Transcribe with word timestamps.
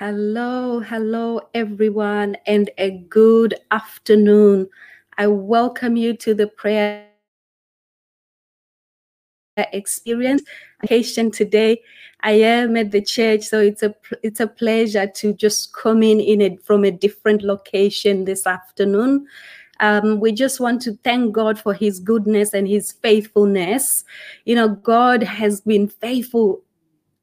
Hello, 0.00 0.80
hello, 0.80 1.42
everyone, 1.52 2.34
and 2.46 2.70
a 2.78 2.90
good 3.10 3.54
afternoon. 3.70 4.66
I 5.18 5.26
welcome 5.26 5.94
you 5.94 6.16
to 6.16 6.32
the 6.32 6.46
prayer 6.46 7.06
experience 9.58 10.42
occasion 10.82 11.30
today. 11.30 11.82
I 12.22 12.30
am 12.30 12.78
at 12.78 12.92
the 12.92 13.02
church, 13.02 13.42
so 13.42 13.60
it's 13.60 13.82
a 13.82 13.94
it's 14.22 14.40
a 14.40 14.46
pleasure 14.46 15.06
to 15.06 15.34
just 15.34 15.74
come 15.74 16.02
in 16.02 16.18
in 16.18 16.40
it 16.40 16.64
from 16.64 16.84
a 16.84 16.90
different 16.90 17.42
location 17.42 18.24
this 18.24 18.46
afternoon. 18.46 19.26
Um, 19.80 20.18
we 20.18 20.32
just 20.32 20.60
want 20.60 20.80
to 20.82 20.96
thank 21.04 21.34
God 21.34 21.58
for 21.58 21.74
His 21.74 22.00
goodness 22.00 22.54
and 22.54 22.66
His 22.66 22.92
faithfulness. 22.92 24.04
You 24.46 24.54
know, 24.54 24.68
God 24.70 25.22
has 25.22 25.60
been 25.60 25.88
faithful 25.88 26.62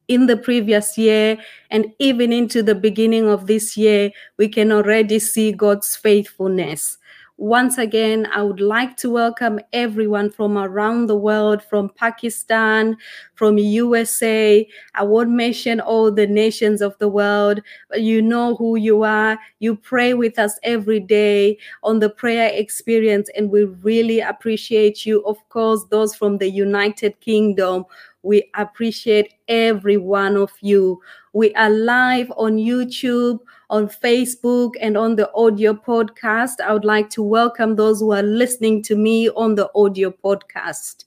in 0.08 0.28
the 0.28 0.38
previous 0.38 0.98
year 0.98 1.38
and 1.70 1.94
even 2.00 2.32
into 2.32 2.64
the 2.64 2.76
beginning 2.76 3.28
of 3.28 3.48
this 3.48 3.76
year, 3.76 4.12
we 4.38 4.48
can 4.48 4.72
already 4.72 5.20
see 5.20 5.52
God's 5.52 5.96
faithfulness. 5.96 6.98
Once 7.40 7.78
again, 7.78 8.28
I 8.34 8.42
would 8.42 8.60
like 8.60 8.98
to 8.98 9.12
welcome 9.12 9.60
everyone 9.72 10.32
from 10.32 10.58
around 10.58 11.06
the 11.06 11.16
world, 11.16 11.62
from 11.62 11.88
Pakistan, 11.90 12.98
from 13.36 13.60
USA. 13.60 14.68
I 14.96 15.04
won't 15.04 15.30
mention 15.30 15.80
all 15.80 16.12
the 16.12 16.26
nations 16.26 16.82
of 16.82 16.98
the 16.98 17.08
world, 17.08 17.62
but 17.90 18.02
you 18.02 18.24
know 18.24 18.56
who 18.56 18.76
you 18.76 19.04
are. 19.04 19.38
You 19.60 19.76
pray 19.76 20.16
with 20.16 20.40
us 20.40 20.58
every 20.64 21.00
day 21.00 21.60
on 21.84 22.00
the 22.00 22.10
prayer 22.10 22.50
experience, 22.52 23.30
and 23.38 23.52
we 23.52 23.66
really 23.66 24.20
appreciate 24.20 25.06
you. 25.06 25.24
Of 25.24 25.38
course, 25.50 25.86
those 25.92 26.16
from 26.16 26.40
the 26.40 26.50
United 26.50 27.20
Kingdom, 27.20 27.86
we 28.28 28.50
appreciate 28.56 29.34
every 29.48 29.96
one 29.96 30.36
of 30.36 30.52
you. 30.60 31.02
We 31.32 31.56
are 31.56 31.70
live 31.70 32.30
on 32.36 32.58
YouTube, 32.58 33.40
on 33.70 33.88
Facebook, 33.88 34.74
and 34.82 34.98
on 34.98 35.16
the 35.16 35.32
audio 35.34 35.74
podcast. 35.74 36.60
I 36.62 36.74
would 36.74 36.84
like 36.84 37.10
to 37.12 37.24
welcome 37.24 37.78
those 37.78 38.02
who 38.02 38.12
are 38.12 38.24
listening 38.24 38.84
to 38.84 38.98
me 38.98 39.30
on 39.30 39.56
the 39.56 39.72
audio 39.76 40.12
podcast. 40.12 41.06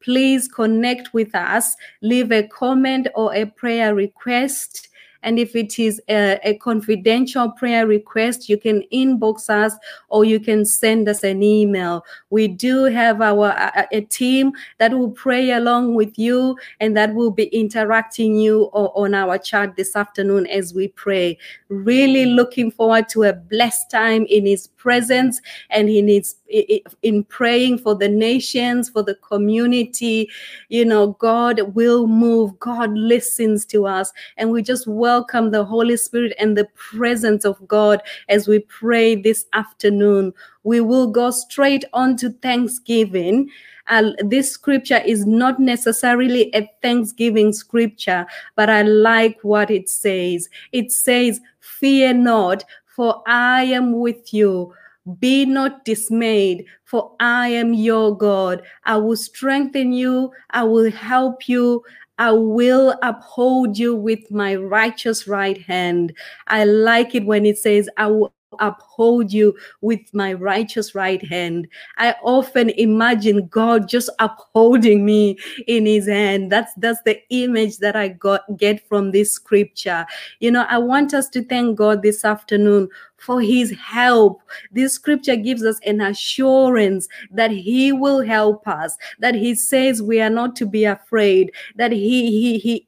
Please 0.00 0.46
connect 0.46 1.14
with 1.14 1.34
us, 1.34 1.74
leave 2.02 2.30
a 2.32 2.46
comment 2.46 3.08
or 3.14 3.34
a 3.34 3.46
prayer 3.46 3.94
request. 3.94 4.87
And 5.22 5.38
if 5.38 5.56
it 5.56 5.78
is 5.78 6.00
a, 6.08 6.38
a, 6.44 6.54
confidential 6.58 7.50
prayer 7.50 7.86
request, 7.86 8.48
you 8.48 8.56
can 8.56 8.82
inbox 8.92 9.50
us 9.50 9.74
or 10.08 10.24
you 10.24 10.38
can 10.38 10.64
send 10.64 11.08
us 11.08 11.24
an 11.24 11.42
email. 11.42 12.04
We 12.30 12.48
do 12.48 12.84
have 12.84 13.20
our 13.20 13.48
a, 13.48 13.88
a 13.92 14.00
team 14.02 14.52
that 14.78 14.92
will 14.92 15.10
pray 15.10 15.50
along 15.50 15.94
with 15.94 16.18
you 16.18 16.56
and 16.80 16.96
that 16.96 17.14
will 17.14 17.30
be 17.30 17.44
interacting 17.46 18.36
you 18.36 18.64
on 18.72 19.14
our 19.14 19.38
chat 19.38 19.76
this 19.76 19.96
afternoon 19.96 20.46
as 20.46 20.74
we 20.74 20.88
pray. 20.88 21.38
Really 21.68 22.26
looking 22.26 22.70
forward 22.70 23.08
to 23.10 23.24
a 23.24 23.32
blessed 23.32 23.90
time 23.90 24.26
in 24.28 24.46
His 24.46 24.68
presence 24.68 25.40
and 25.70 25.88
in 25.88 26.08
His 26.08 26.36
in 26.48 27.24
praying 27.24 27.78
for 27.78 27.94
the 27.94 28.08
nations, 28.08 28.88
for 28.88 29.02
the 29.02 29.14
community. 29.16 30.30
You 30.68 30.84
know, 30.84 31.08
God 31.18 31.74
will 31.74 32.06
move. 32.06 32.58
God 32.58 32.92
listens 32.92 33.64
to 33.66 33.86
us, 33.86 34.12
and 34.36 34.50
we 34.50 34.62
just 34.62 34.86
welcome 34.86 35.50
the 35.50 35.64
Holy 35.64 35.96
Spirit 35.96 36.34
and 36.38 36.56
the 36.56 36.68
presence 36.74 37.44
of 37.44 37.66
God 37.68 38.02
as 38.28 38.48
we 38.48 38.60
pray 38.60 39.14
this 39.14 39.46
afternoon. 39.52 40.32
We 40.64 40.80
will 40.80 41.10
go 41.10 41.30
straight 41.30 41.84
on 41.92 42.16
to 42.18 42.30
Thanksgiving. 42.30 43.50
Uh, 43.88 44.10
this 44.18 44.50
scripture 44.50 45.00
is 45.04 45.26
not 45.26 45.58
necessarily 45.58 46.54
a 46.54 46.70
Thanksgiving 46.82 47.52
scripture, 47.52 48.26
but 48.54 48.68
I 48.68 48.82
like 48.82 49.38
what 49.42 49.70
it 49.70 49.88
says. 49.88 50.48
It 50.72 50.92
says, 50.92 51.40
Fear 51.60 52.14
not, 52.14 52.64
for 52.86 53.22
I 53.26 53.64
am 53.64 53.98
with 53.98 54.34
you. 54.34 54.74
Be 55.18 55.46
not 55.46 55.84
dismayed, 55.84 56.66
for 56.84 57.14
I 57.20 57.48
am 57.48 57.72
your 57.72 58.16
God. 58.16 58.62
I 58.84 58.96
will 58.96 59.16
strengthen 59.16 59.92
you, 59.92 60.32
I 60.50 60.64
will 60.64 60.90
help 60.90 61.48
you. 61.48 61.84
I 62.20 62.32
will 62.32 62.98
uphold 63.02 63.78
you 63.78 63.94
with 63.94 64.28
my 64.32 64.56
righteous 64.56 65.28
right 65.28 65.56
hand. 65.62 66.12
I 66.48 66.64
like 66.64 67.14
it 67.14 67.24
when 67.24 67.46
it 67.46 67.58
says, 67.58 67.88
I 67.96 68.08
will 68.08 68.34
uphold 68.60 69.32
you 69.32 69.56
with 69.80 70.00
my 70.12 70.32
righteous 70.32 70.94
right 70.94 71.24
hand. 71.24 71.68
I 71.96 72.14
often 72.22 72.70
imagine 72.70 73.46
God 73.48 73.88
just 73.88 74.10
upholding 74.18 75.04
me 75.04 75.38
in 75.66 75.86
his 75.86 76.08
hand. 76.08 76.50
That's 76.50 76.72
that's 76.74 77.02
the 77.02 77.20
image 77.30 77.78
that 77.78 77.96
I 77.96 78.08
got 78.08 78.42
get 78.56 78.86
from 78.88 79.10
this 79.10 79.32
scripture. 79.32 80.06
You 80.40 80.50
know, 80.50 80.66
I 80.68 80.78
want 80.78 81.14
us 81.14 81.28
to 81.30 81.44
thank 81.44 81.76
God 81.76 82.02
this 82.02 82.24
afternoon 82.24 82.88
for 83.18 83.40
his 83.40 83.70
help. 83.72 84.40
This 84.72 84.94
scripture 84.94 85.36
gives 85.36 85.64
us 85.64 85.78
an 85.84 86.00
assurance 86.00 87.08
that 87.30 87.50
he 87.50 87.92
will 87.92 88.22
help 88.22 88.66
us, 88.66 88.96
that 89.18 89.34
he 89.34 89.54
says 89.54 90.02
we 90.02 90.20
are 90.20 90.30
not 90.30 90.56
to 90.56 90.66
be 90.66 90.84
afraid, 90.84 91.52
that 91.76 91.92
he, 91.92 92.58
he, 92.58 92.58
he 92.58 92.86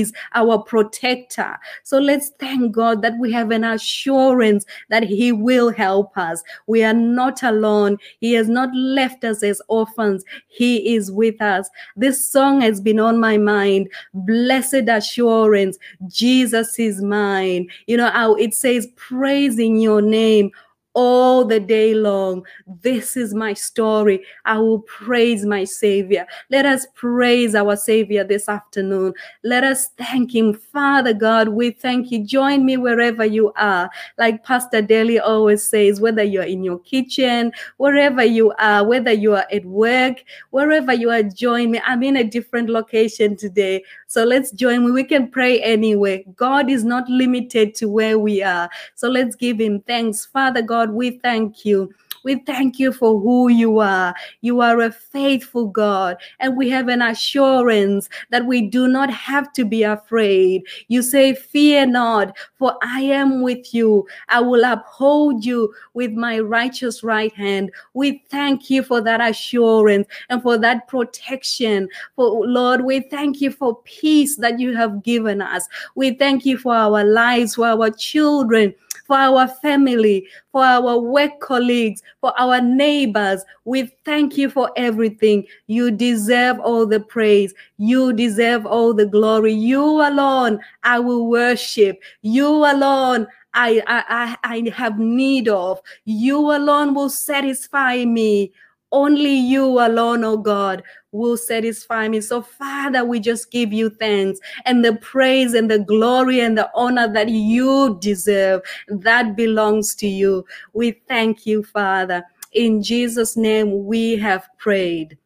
is 0.00 0.12
our 0.34 0.58
protector. 0.62 1.58
So 1.82 1.98
let's 1.98 2.30
thank 2.38 2.72
God 2.72 3.02
that 3.02 3.18
we 3.18 3.32
have 3.32 3.50
an 3.50 3.64
assurance 3.64 4.64
that 4.88 5.02
he 5.02 5.32
will 5.32 5.70
help 5.70 6.16
us. 6.16 6.42
We 6.66 6.82
are 6.84 6.94
not 6.94 7.42
alone. 7.42 7.98
He 8.20 8.32
has 8.34 8.48
not 8.48 8.74
left 8.74 9.24
us 9.24 9.42
as 9.42 9.60
orphans. 9.68 10.24
He 10.48 10.94
is 10.94 11.10
with 11.10 11.40
us. 11.42 11.68
This 11.96 12.24
song 12.24 12.60
has 12.60 12.80
been 12.80 12.98
on 12.98 13.18
my 13.18 13.36
mind. 13.36 13.88
Blessed 14.14 14.88
assurance, 14.88 15.78
Jesus 16.08 16.78
is 16.78 17.02
mine. 17.02 17.68
You 17.86 17.96
know 17.96 18.10
how 18.10 18.34
it 18.34 18.54
says 18.54 18.88
praising 18.96 19.71
your 19.80 20.02
name 20.02 20.50
all 20.94 21.44
the 21.44 21.60
day 21.60 21.94
long. 21.94 22.44
This 22.66 23.16
is 23.16 23.34
my 23.34 23.54
story. 23.54 24.24
I 24.44 24.58
will 24.58 24.80
praise 24.80 25.44
my 25.46 25.64
Savior. 25.64 26.26
Let 26.50 26.66
us 26.66 26.86
praise 26.94 27.54
our 27.54 27.76
Savior 27.76 28.24
this 28.24 28.48
afternoon. 28.48 29.14
Let 29.42 29.64
us 29.64 29.88
thank 29.98 30.34
Him. 30.34 30.54
Father 30.54 31.14
God, 31.14 31.48
we 31.48 31.70
thank 31.70 32.10
you. 32.10 32.24
Join 32.24 32.64
me 32.64 32.76
wherever 32.76 33.24
you 33.24 33.52
are. 33.56 33.90
Like 34.18 34.44
Pastor 34.44 34.82
Daly 34.82 35.18
always 35.18 35.62
says, 35.62 36.00
whether 36.00 36.22
you're 36.22 36.42
in 36.42 36.62
your 36.62 36.78
kitchen, 36.80 37.52
wherever 37.76 38.24
you 38.24 38.52
are, 38.58 38.86
whether 38.86 39.12
you 39.12 39.34
are 39.34 39.46
at 39.52 39.64
work, 39.64 40.22
wherever 40.50 40.92
you 40.92 41.10
are, 41.10 41.22
join 41.22 41.70
me. 41.70 41.80
I'm 41.84 42.02
in 42.02 42.16
a 42.16 42.24
different 42.24 42.68
location 42.68 43.36
today. 43.36 43.84
So 44.06 44.24
let's 44.24 44.50
join 44.50 44.84
me. 44.84 44.90
We 44.92 45.04
can 45.04 45.30
pray 45.30 45.62
anywhere. 45.62 46.20
God 46.36 46.70
is 46.70 46.84
not 46.84 47.08
limited 47.08 47.74
to 47.76 47.88
where 47.88 48.18
we 48.18 48.42
are. 48.42 48.68
So 48.94 49.08
let's 49.08 49.34
give 49.36 49.60
Him 49.60 49.80
thanks. 49.86 50.26
Father 50.26 50.62
God, 50.62 50.81
we 50.90 51.18
thank 51.18 51.64
you. 51.64 51.92
We 52.24 52.36
thank 52.36 52.78
you 52.78 52.92
for 52.92 53.18
who 53.18 53.48
you 53.48 53.80
are. 53.80 54.14
You 54.42 54.60
are 54.60 54.80
a 54.80 54.92
faithful 54.92 55.66
God, 55.66 56.16
and 56.38 56.56
we 56.56 56.68
have 56.70 56.88
an 56.88 57.02
assurance 57.02 58.08
that 58.30 58.46
we 58.46 58.62
do 58.62 58.88
not 58.88 59.10
have 59.10 59.52
to 59.54 59.64
be 59.64 59.82
afraid. 59.82 60.64
You 60.88 61.02
say, 61.02 61.34
Fear 61.34 61.86
not, 61.86 62.36
for 62.58 62.76
I 62.82 63.00
am 63.00 63.42
with 63.42 63.74
you. 63.74 64.06
I 64.28 64.40
will 64.40 64.64
uphold 64.64 65.44
you 65.44 65.74
with 65.94 66.12
my 66.12 66.38
righteous 66.38 67.02
right 67.02 67.32
hand. 67.34 67.72
We 67.94 68.22
thank 68.30 68.70
you 68.70 68.82
for 68.82 69.00
that 69.00 69.20
assurance 69.20 70.06
and 70.28 70.42
for 70.42 70.58
that 70.58 70.86
protection. 70.88 71.88
For 72.14 72.46
Lord, 72.46 72.84
we 72.84 73.00
thank 73.00 73.40
you 73.40 73.50
for 73.50 73.82
peace 73.82 74.36
that 74.36 74.60
you 74.60 74.76
have 74.76 75.02
given 75.02 75.42
us. 75.42 75.66
We 75.94 76.14
thank 76.14 76.46
you 76.46 76.56
for 76.56 76.74
our 76.74 77.04
lives, 77.04 77.56
for 77.56 77.66
our 77.66 77.90
children 77.90 78.74
for 79.06 79.16
our 79.16 79.48
family, 79.48 80.26
for 80.50 80.64
our 80.64 80.98
work 80.98 81.40
colleagues, 81.40 82.02
for 82.20 82.32
our 82.40 82.60
neighbors. 82.60 83.44
We 83.64 83.92
thank 84.04 84.36
you 84.36 84.50
for 84.50 84.70
everything. 84.76 85.46
You 85.66 85.90
deserve 85.90 86.58
all 86.60 86.86
the 86.86 87.00
praise. 87.00 87.54
You 87.78 88.12
deserve 88.12 88.66
all 88.66 88.94
the 88.94 89.06
glory. 89.06 89.52
You 89.52 89.82
alone 89.82 90.60
I 90.84 90.98
will 90.98 91.28
worship. 91.28 92.00
You 92.22 92.48
alone 92.48 93.26
I, 93.54 93.82
I, 93.86 94.36
I 94.44 94.70
have 94.70 94.98
need 94.98 95.48
of. 95.48 95.80
You 96.04 96.38
alone 96.38 96.94
will 96.94 97.10
satisfy 97.10 98.04
me. 98.04 98.52
Only 98.92 99.32
you 99.32 99.64
alone, 99.80 100.22
oh 100.22 100.36
God, 100.36 100.82
will 101.12 101.38
satisfy 101.38 102.08
me. 102.08 102.20
So, 102.20 102.42
Father, 102.42 103.04
we 103.04 103.20
just 103.20 103.50
give 103.50 103.72
you 103.72 103.88
thanks 103.88 104.38
and 104.66 104.84
the 104.84 104.94
praise 104.96 105.54
and 105.54 105.70
the 105.70 105.78
glory 105.78 106.40
and 106.40 106.56
the 106.56 106.70
honor 106.74 107.10
that 107.12 107.30
you 107.30 107.98
deserve. 108.00 108.60
That 108.88 109.34
belongs 109.34 109.94
to 109.96 110.06
you. 110.06 110.44
We 110.74 110.92
thank 111.08 111.46
you, 111.46 111.64
Father. 111.64 112.22
In 112.52 112.82
Jesus' 112.82 113.36
name, 113.36 113.86
we 113.86 114.16
have 114.16 114.46
prayed. 114.58 115.16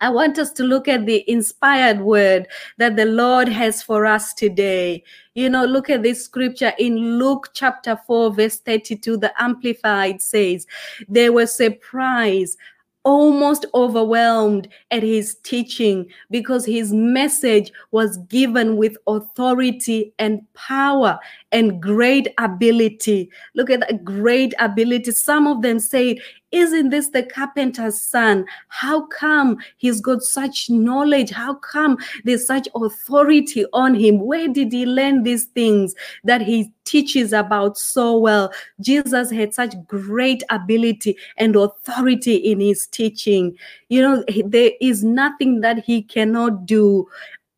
I 0.00 0.10
want 0.10 0.38
us 0.38 0.52
to 0.52 0.62
look 0.62 0.86
at 0.86 1.06
the 1.06 1.28
inspired 1.28 2.00
word 2.00 2.46
that 2.76 2.96
the 2.96 3.04
Lord 3.04 3.48
has 3.48 3.82
for 3.82 4.06
us 4.06 4.32
today. 4.32 5.02
You 5.34 5.50
know, 5.50 5.64
look 5.64 5.90
at 5.90 6.02
this 6.02 6.24
scripture 6.24 6.72
in 6.78 7.18
Luke 7.18 7.50
chapter 7.52 7.96
4, 8.06 8.32
verse 8.32 8.58
32. 8.58 9.16
The 9.16 9.32
Amplified 9.42 10.22
says, 10.22 10.66
They 11.08 11.30
were 11.30 11.46
surprised 11.46 12.58
almost 13.08 13.64
overwhelmed 13.72 14.68
at 14.90 15.02
his 15.02 15.36
teaching 15.36 16.06
because 16.30 16.66
his 16.66 16.92
message 16.92 17.72
was 17.90 18.18
given 18.28 18.76
with 18.76 18.98
authority 19.06 20.12
and 20.18 20.42
power 20.52 21.18
and 21.50 21.80
great 21.80 22.28
ability. 22.36 23.30
Look 23.54 23.70
at 23.70 23.80
that 23.80 24.04
great 24.04 24.52
ability. 24.58 25.12
Some 25.12 25.46
of 25.46 25.62
them 25.62 25.78
said, 25.78 26.18
Isn't 26.50 26.88
this 26.88 27.08
the 27.08 27.22
carpenter's 27.22 28.00
son? 28.00 28.46
How 28.68 29.06
come 29.06 29.58
he's 29.76 30.00
got 30.00 30.22
such 30.22 30.70
knowledge? 30.70 31.30
How 31.30 31.54
come 31.54 31.98
there's 32.24 32.46
such 32.46 32.68
authority 32.74 33.66
on 33.72 33.94
him? 33.94 34.20
Where 34.20 34.48
did 34.48 34.72
he 34.72 34.86
learn 34.86 35.24
these 35.24 35.44
things 35.44 35.94
that 36.24 36.40
he 36.40 36.72
teaches 36.84 37.34
about 37.34 37.76
so 37.76 38.16
well? 38.16 38.50
Jesus 38.80 39.30
had 39.30 39.52
such 39.52 39.74
great 39.86 40.42
ability 40.48 41.18
and 41.36 41.54
authority 41.54 42.36
in 42.36 42.60
his 42.60 42.86
teaching. 42.86 43.56
You 43.88 44.02
know, 44.02 44.24
there 44.46 44.72
is 44.80 45.04
nothing 45.04 45.60
that 45.60 45.84
he 45.84 46.02
cannot 46.02 46.64
do 46.64 47.08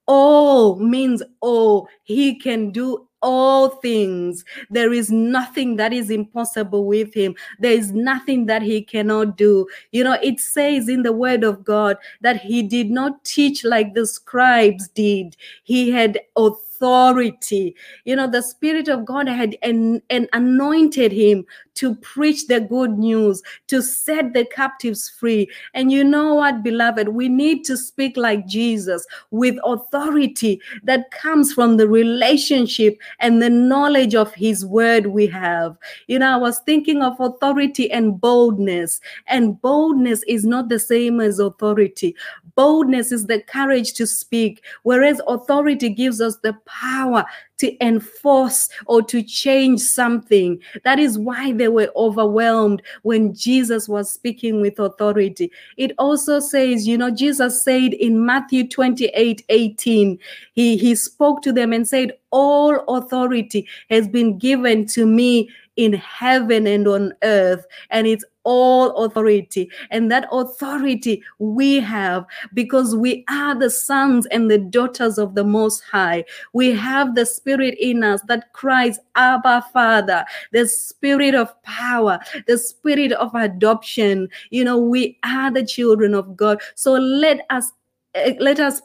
all 0.06 0.76
means 0.80 1.22
all. 1.40 1.88
He 2.02 2.34
can 2.34 2.72
do 2.72 3.06
all 3.22 3.68
things. 3.68 4.44
There 4.70 4.92
is 4.92 5.10
nothing 5.10 5.76
that 5.76 5.92
is 5.92 6.10
impossible 6.10 6.86
with 6.86 7.14
him. 7.14 7.34
There 7.58 7.72
is 7.72 7.92
nothing 7.92 8.46
that 8.46 8.62
he 8.62 8.82
cannot 8.82 9.36
do. 9.36 9.66
You 9.92 10.04
know, 10.04 10.18
it 10.22 10.40
says 10.40 10.88
in 10.88 11.02
the 11.02 11.12
word 11.12 11.44
of 11.44 11.64
God 11.64 11.96
that 12.20 12.40
he 12.40 12.62
did 12.62 12.90
not 12.90 13.24
teach 13.24 13.64
like 13.64 13.94
the 13.94 14.06
scribes 14.06 14.88
did, 14.88 15.36
he 15.64 15.90
had 15.90 16.18
authority. 16.36 17.76
You 18.04 18.16
know, 18.16 18.30
the 18.30 18.42
Spirit 18.42 18.88
of 18.88 19.04
God 19.04 19.28
had 19.28 19.56
and, 19.62 20.00
and 20.10 20.28
anointed 20.32 21.12
him 21.12 21.44
to 21.74 21.94
preach 21.96 22.46
the 22.46 22.60
good 22.60 22.98
news, 22.98 23.42
to 23.68 23.82
set 23.82 24.32
the 24.32 24.44
captives 24.44 25.08
free. 25.08 25.48
And 25.74 25.90
you 25.90 26.04
know 26.04 26.34
what, 26.34 26.62
beloved? 26.62 27.08
We 27.08 27.28
need 27.28 27.64
to 27.64 27.76
speak 27.76 28.16
like 28.16 28.46
Jesus 28.46 29.06
with 29.30 29.56
authority 29.64 30.60
that 30.82 31.10
comes 31.10 31.52
from 31.52 31.76
the 31.76 31.88
relationship 31.88 32.98
and 33.18 33.40
the 33.40 33.50
knowledge 33.50 34.14
of 34.14 34.34
his 34.34 34.64
word 34.66 35.06
we 35.06 35.26
have. 35.28 35.78
You 36.06 36.18
know, 36.18 36.34
I 36.34 36.36
was 36.36 36.60
thinking 36.60 37.02
of 37.02 37.18
authority 37.20 37.90
and 37.90 38.20
boldness, 38.20 39.00
and 39.26 39.60
boldness 39.60 40.22
is 40.24 40.44
not 40.44 40.68
the 40.68 40.78
same 40.78 41.20
as 41.20 41.38
authority. 41.38 42.14
Boldness 42.54 43.12
is 43.12 43.26
the 43.26 43.40
courage 43.42 43.94
to 43.94 44.06
speak, 44.06 44.64
whereas 44.82 45.20
authority 45.26 45.88
gives 45.88 46.20
us 46.20 46.36
the 46.42 46.54
power 46.66 47.24
to 47.60 47.84
enforce 47.84 48.68
or 48.86 49.02
to 49.02 49.22
change 49.22 49.80
something. 49.80 50.60
That 50.84 50.98
is 50.98 51.18
why 51.18 51.52
they 51.52 51.68
were 51.68 51.90
overwhelmed 51.94 52.82
when 53.02 53.34
Jesus 53.34 53.88
was 53.88 54.10
speaking 54.10 54.60
with 54.60 54.78
authority. 54.78 55.50
It 55.76 55.92
also 55.98 56.40
says, 56.40 56.86
you 56.86 56.98
know, 56.98 57.10
Jesus 57.10 57.62
said 57.62 57.94
in 57.94 58.24
Matthew 58.26 58.68
28 58.68 59.44
18, 59.48 60.18
he, 60.54 60.76
he 60.76 60.94
spoke 60.94 61.42
to 61.42 61.52
them 61.52 61.72
and 61.72 61.86
said, 61.86 62.12
All 62.30 62.82
authority 62.88 63.68
has 63.88 64.08
been 64.08 64.38
given 64.38 64.86
to 64.88 65.06
me 65.06 65.50
in 65.76 65.94
heaven 65.94 66.66
and 66.66 66.86
on 66.86 67.12
earth, 67.22 67.64
and 67.90 68.06
it's 68.06 68.24
all 68.44 69.04
authority. 69.04 69.70
And 69.90 70.10
that 70.10 70.28
authority 70.32 71.22
we 71.38 71.80
have 71.80 72.24
because 72.54 72.96
we 72.96 73.24
are 73.28 73.54
the 73.54 73.70
sons 73.70 74.26
and 74.26 74.50
the 74.50 74.58
daughters 74.58 75.18
of 75.18 75.34
the 75.34 75.44
Most 75.44 75.82
High. 75.82 76.24
We 76.52 76.72
have 76.72 77.14
the 77.14 77.26
Spirit 77.26 77.76
in 77.78 78.02
us 78.02 78.22
that 78.28 78.52
cries, 78.52 78.98
Abba, 79.14 79.66
Father, 79.72 80.24
the 80.52 80.66
Spirit 80.66 81.34
of 81.34 81.60
power, 81.62 82.18
the 82.46 82.58
Spirit 82.58 83.12
of 83.12 83.34
adoption. 83.34 84.28
You 84.50 84.64
know, 84.64 84.78
we 84.78 85.18
are 85.24 85.50
the 85.50 85.64
children 85.64 86.14
of 86.14 86.36
God. 86.36 86.60
So 86.74 86.92
let 86.92 87.40
us. 87.50 87.72
Eh, 88.14 88.34
let 88.40 88.58
us 88.58 88.82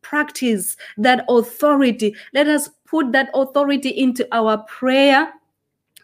practice 0.00 0.76
that 0.96 1.24
authority. 1.28 2.14
Let 2.32 2.48
us 2.48 2.70
put 2.86 3.12
that 3.12 3.30
authority 3.34 3.90
into 3.90 4.26
our 4.32 4.58
prayer, 4.64 5.32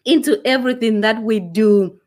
into 0.04 0.40
everything 0.46 1.00
that 1.02 1.22
we 1.22 1.40
do 1.40 1.98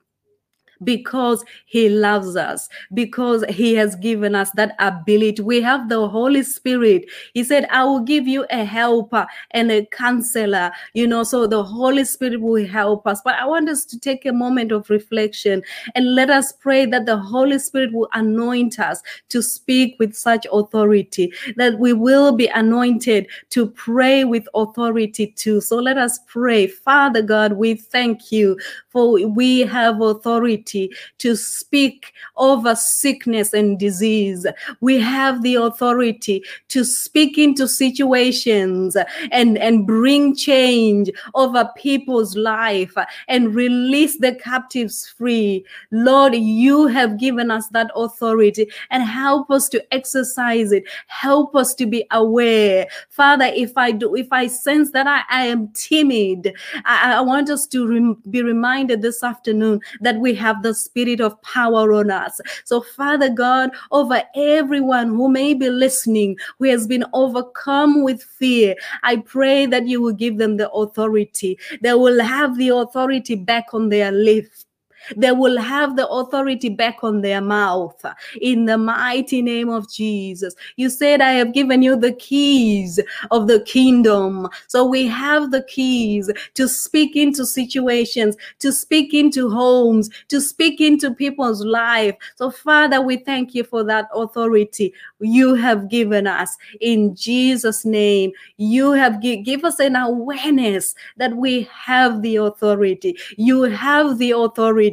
because 0.83 1.43
he 1.65 1.89
loves 1.89 2.35
us, 2.35 2.69
because 2.93 3.43
he 3.49 3.75
has 3.75 3.95
given 3.95 4.35
us 4.35 4.51
that 4.51 4.75
ability. 4.79 5.41
We 5.41 5.61
have 5.61 5.89
the 5.89 6.07
Holy 6.07 6.43
Spirit. 6.43 7.05
He 7.33 7.43
said, 7.43 7.67
I 7.69 7.83
will 7.83 8.01
give 8.01 8.27
you 8.27 8.45
a 8.49 8.63
helper 8.63 9.27
and 9.51 9.71
a 9.71 9.85
counselor, 9.87 10.71
you 10.93 11.07
know, 11.07 11.23
so 11.23 11.47
the 11.47 11.63
Holy 11.63 12.05
Spirit 12.05 12.41
will 12.41 12.65
help 12.65 13.07
us. 13.07 13.21
But 13.23 13.35
I 13.35 13.45
want 13.45 13.69
us 13.69 13.85
to 13.85 13.99
take 13.99 14.25
a 14.25 14.33
moment 14.33 14.71
of 14.71 14.89
reflection 14.89 15.63
and 15.95 16.15
let 16.15 16.29
us 16.29 16.51
pray 16.51 16.85
that 16.87 17.05
the 17.05 17.17
Holy 17.17 17.59
Spirit 17.59 17.93
will 17.93 18.09
anoint 18.13 18.79
us 18.79 19.01
to 19.29 19.41
speak 19.41 19.95
with 19.99 20.15
such 20.15 20.45
authority, 20.51 21.33
that 21.57 21.79
we 21.79 21.93
will 21.93 22.31
be 22.31 22.47
anointed 22.47 23.27
to 23.49 23.67
pray 23.67 24.23
with 24.23 24.47
authority 24.53 25.27
too. 25.27 25.61
So 25.61 25.77
let 25.77 25.97
us 25.97 26.19
pray. 26.27 26.67
Father 26.67 27.21
God, 27.21 27.53
we 27.53 27.75
thank 27.75 28.31
you 28.31 28.57
for 28.91 29.25
we 29.27 29.61
have 29.61 30.01
authority 30.01 30.91
to 31.19 31.35
speak 31.35 32.13
over 32.35 32.75
sickness 32.75 33.53
and 33.53 33.79
disease. 33.79 34.45
We 34.81 34.99
have 34.99 35.41
the 35.43 35.55
authority 35.55 36.43
to 36.69 36.83
speak 36.83 37.37
into 37.37 37.67
situations 37.67 38.97
and, 39.31 39.57
and 39.57 39.87
bring 39.87 40.35
change 40.35 41.09
over 41.35 41.69
people's 41.77 42.35
life 42.35 42.93
and 43.29 43.55
release 43.55 44.17
the 44.17 44.35
captives 44.35 45.07
free. 45.07 45.65
Lord, 45.91 46.35
you 46.35 46.87
have 46.87 47.17
given 47.17 47.49
us 47.49 47.67
that 47.69 47.91
authority 47.95 48.69
and 48.89 49.03
help 49.03 49.49
us 49.51 49.69
to 49.69 49.93
exercise 49.93 50.71
it. 50.73 50.83
Help 51.07 51.55
us 51.55 51.73
to 51.75 51.85
be 51.85 52.05
aware. 52.11 52.87
Father, 53.09 53.45
if 53.45 53.77
I 53.77 53.91
do, 53.91 54.15
if 54.15 54.27
I 54.31 54.47
sense 54.47 54.91
that 54.91 55.07
I, 55.07 55.21
I 55.29 55.45
am 55.45 55.69
timid, 55.69 56.53
I, 56.83 57.15
I 57.15 57.21
want 57.21 57.49
us 57.49 57.67
to 57.67 57.87
rem- 57.87 58.21
be 58.29 58.43
reminded 58.43 58.80
reminded 58.81 59.01
this 59.01 59.23
afternoon 59.23 59.79
that 60.01 60.19
we 60.19 60.33
have 60.33 60.63
the 60.63 60.73
spirit 60.73 61.21
of 61.21 61.39
power 61.43 61.93
on 61.93 62.09
us. 62.09 62.41
So, 62.65 62.81
Father 62.81 63.29
God, 63.29 63.69
over 63.91 64.23
everyone 64.35 65.09
who 65.09 65.29
may 65.29 65.53
be 65.53 65.69
listening, 65.69 66.37
who 66.57 66.65
has 66.69 66.87
been 66.87 67.05
overcome 67.13 68.03
with 68.03 68.23
fear, 68.23 68.75
I 69.03 69.17
pray 69.17 69.67
that 69.67 69.87
you 69.87 70.01
will 70.01 70.13
give 70.13 70.37
them 70.37 70.57
the 70.57 70.69
authority. 70.71 71.59
They 71.81 71.93
will 71.93 72.21
have 72.23 72.57
the 72.57 72.69
authority 72.69 73.35
back 73.35 73.65
on 73.73 73.89
their 73.89 74.11
lips 74.11 74.65
they 75.15 75.31
will 75.31 75.57
have 75.59 75.95
the 75.95 76.07
authority 76.07 76.69
back 76.69 77.03
on 77.03 77.21
their 77.21 77.41
mouth 77.41 78.03
in 78.41 78.65
the 78.65 78.77
mighty 78.77 79.41
name 79.41 79.69
of 79.69 79.89
Jesus. 79.89 80.55
You 80.75 80.89
said, 80.89 81.21
I 81.21 81.31
have 81.33 81.53
given 81.53 81.81
you 81.81 81.95
the 81.95 82.13
keys 82.13 82.99
of 83.31 83.47
the 83.47 83.61
kingdom. 83.61 84.47
So 84.67 84.85
we 84.85 85.07
have 85.07 85.51
the 85.51 85.63
keys 85.63 86.29
to 86.55 86.67
speak 86.67 87.15
into 87.15 87.45
situations, 87.45 88.35
to 88.59 88.71
speak 88.71 89.13
into 89.13 89.49
homes, 89.49 90.09
to 90.29 90.41
speak 90.41 90.81
into 90.81 91.13
people's 91.13 91.63
life. 91.63 92.15
So, 92.35 92.51
Father, 92.51 93.01
we 93.01 93.17
thank 93.17 93.55
you 93.55 93.63
for 93.63 93.83
that 93.85 94.07
authority 94.13 94.93
you 95.19 95.53
have 95.55 95.89
given 95.89 96.27
us 96.27 96.57
in 96.79 97.15
Jesus' 97.15 97.85
name. 97.85 98.31
You 98.57 98.91
have 98.93 99.21
gi- 99.21 99.41
give 99.43 99.63
us 99.63 99.79
an 99.79 99.95
awareness 99.95 100.95
that 101.17 101.35
we 101.35 101.69
have 101.71 102.21
the 102.21 102.37
authority. 102.37 103.17
You 103.37 103.63
have 103.63 104.17
the 104.17 104.31
authority. 104.31 104.90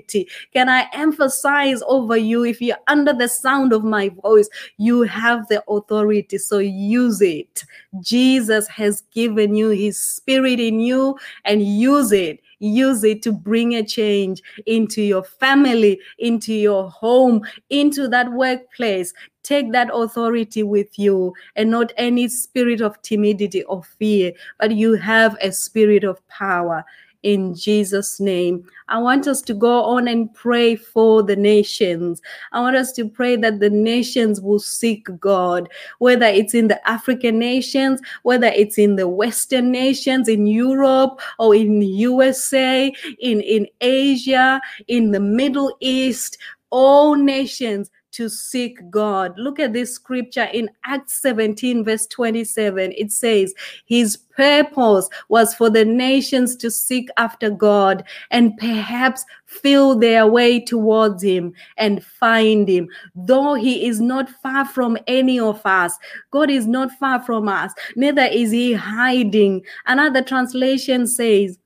Can 0.53 0.69
I 0.69 0.89
emphasize 0.93 1.83
over 1.87 2.17
you 2.17 2.45
if 2.45 2.61
you're 2.61 2.77
under 2.87 3.13
the 3.13 3.29
sound 3.29 3.73
of 3.73 3.85
my 3.85 4.11
voice, 4.23 4.49
you 4.77 5.03
have 5.03 5.49
the 5.49 5.63
authority. 5.69 6.39
So 6.39 6.59
use 6.59 7.21
it. 7.21 7.65
Jesus 8.01 8.67
has 8.69 9.03
given 9.13 9.55
you 9.55 9.71
his 9.71 9.99
spirit 9.99 10.61
in 10.61 10.81
you 10.81 11.19
and 11.45 11.63
use 11.63 12.13
it 12.13 12.41
use 12.61 13.05
it 13.05 13.23
to 13.23 13.33
bring 13.33 13.75
a 13.75 13.85
change 13.85 14.43
into 14.67 15.03
your 15.03 15.23
family, 15.23 16.01
into 16.19 16.55
your 16.55 16.91
home, 16.91 17.43
into 17.71 18.09
that 18.09 18.33
workplace. 18.33 19.13
Take 19.43 19.73
that 19.73 19.89
authority 19.93 20.63
with 20.63 20.99
you 20.99 21.33
and 21.57 21.71
not 21.71 21.93
any 21.97 22.29
spirit 22.29 22.81
of 22.81 23.01
timidity 23.03 23.63
or 23.65 23.83
fear, 23.83 24.33
but 24.59 24.73
you 24.73 24.95
have 24.95 25.37
a 25.41 25.53
spirit 25.53 26.05
of 26.05 26.27
power 26.29 26.85
in 27.23 27.55
Jesus' 27.55 28.21
name. 28.21 28.65
I 28.89 28.99
want 28.99 29.27
us 29.27 29.43
to 29.43 29.55
go 29.55 29.83
on 29.85 30.09
and 30.09 30.33
pray 30.35 30.77
for 30.77 31.23
the 31.23 31.37
nations. 31.37 32.23
I 32.53 32.61
want 32.61 32.77
us 32.77 32.93
to 32.93 33.09
pray 33.09 33.37
that 33.37 33.61
the 33.61 33.71
nations 33.71 34.41
will 34.41 34.61
seek 34.61 35.09
God, 35.19 35.69
whether 35.99 36.27
it's 36.27 36.55
in 36.55 36.69
the 36.69 36.89
African 36.89 37.39
nations, 37.39 38.01
whether 38.23 38.49
it's 38.49 38.79
in 38.79 38.97
the 38.97 39.09
Western 39.09 39.71
nations, 39.73 40.29
in 40.29 40.47
Europe 40.47 41.21
or 41.39 41.55
in 41.55 41.83
USA, 41.83 42.93
in, 43.19 43.41
in 43.41 43.67
Asia, 43.81 44.61
in 44.87 45.11
the 45.11 45.21
Middle 45.21 45.77
East, 45.81 46.39
all 46.71 47.15
nations 47.15 47.91
to 48.19 48.29
seek 48.29 48.81
God. 48.91 49.33
Look 49.39 49.61
at 49.61 49.73
this 49.73 49.95
scripture 49.95 50.49
in 50.53 50.69
Acts 50.85 51.23
17, 51.23 51.85
verse 51.85 52.05
27. 52.09 52.93
It 52.99 53.13
says, 53.13 53.55
His 53.87 54.17
purpose 54.17 55.09
was 55.29 55.55
for 55.55 55.71
the 55.71 55.85
nations 55.85 56.57
to 56.57 56.69
seek 56.69 57.11
after 57.17 57.49
God 57.49 58.03
and 58.33 58.57
perhaps 58.57 59.25
feel 59.47 59.95
their 59.95 60.27
way 60.27 60.59
towards 60.59 61.23
Him 61.23 61.53
and 61.77 62.05
find 62.05 62.69
Him. 62.69 62.89
Though 63.15 63.55
He 63.55 63.87
is 63.87 64.01
not 64.01 64.29
far 64.29 64.65
from 64.65 64.99
any 65.07 65.39
of 65.39 65.65
us, 65.65 65.97
God 66.33 66.51
is 66.51 66.67
not 66.67 66.91
far 66.99 67.23
from 67.23 67.47
us, 67.47 67.73
neither 67.95 68.25
is 68.25 68.51
He 68.51 68.73
hiding. 68.73 69.63
Another 69.87 70.23
translation 70.23 71.07
says, 71.07 71.57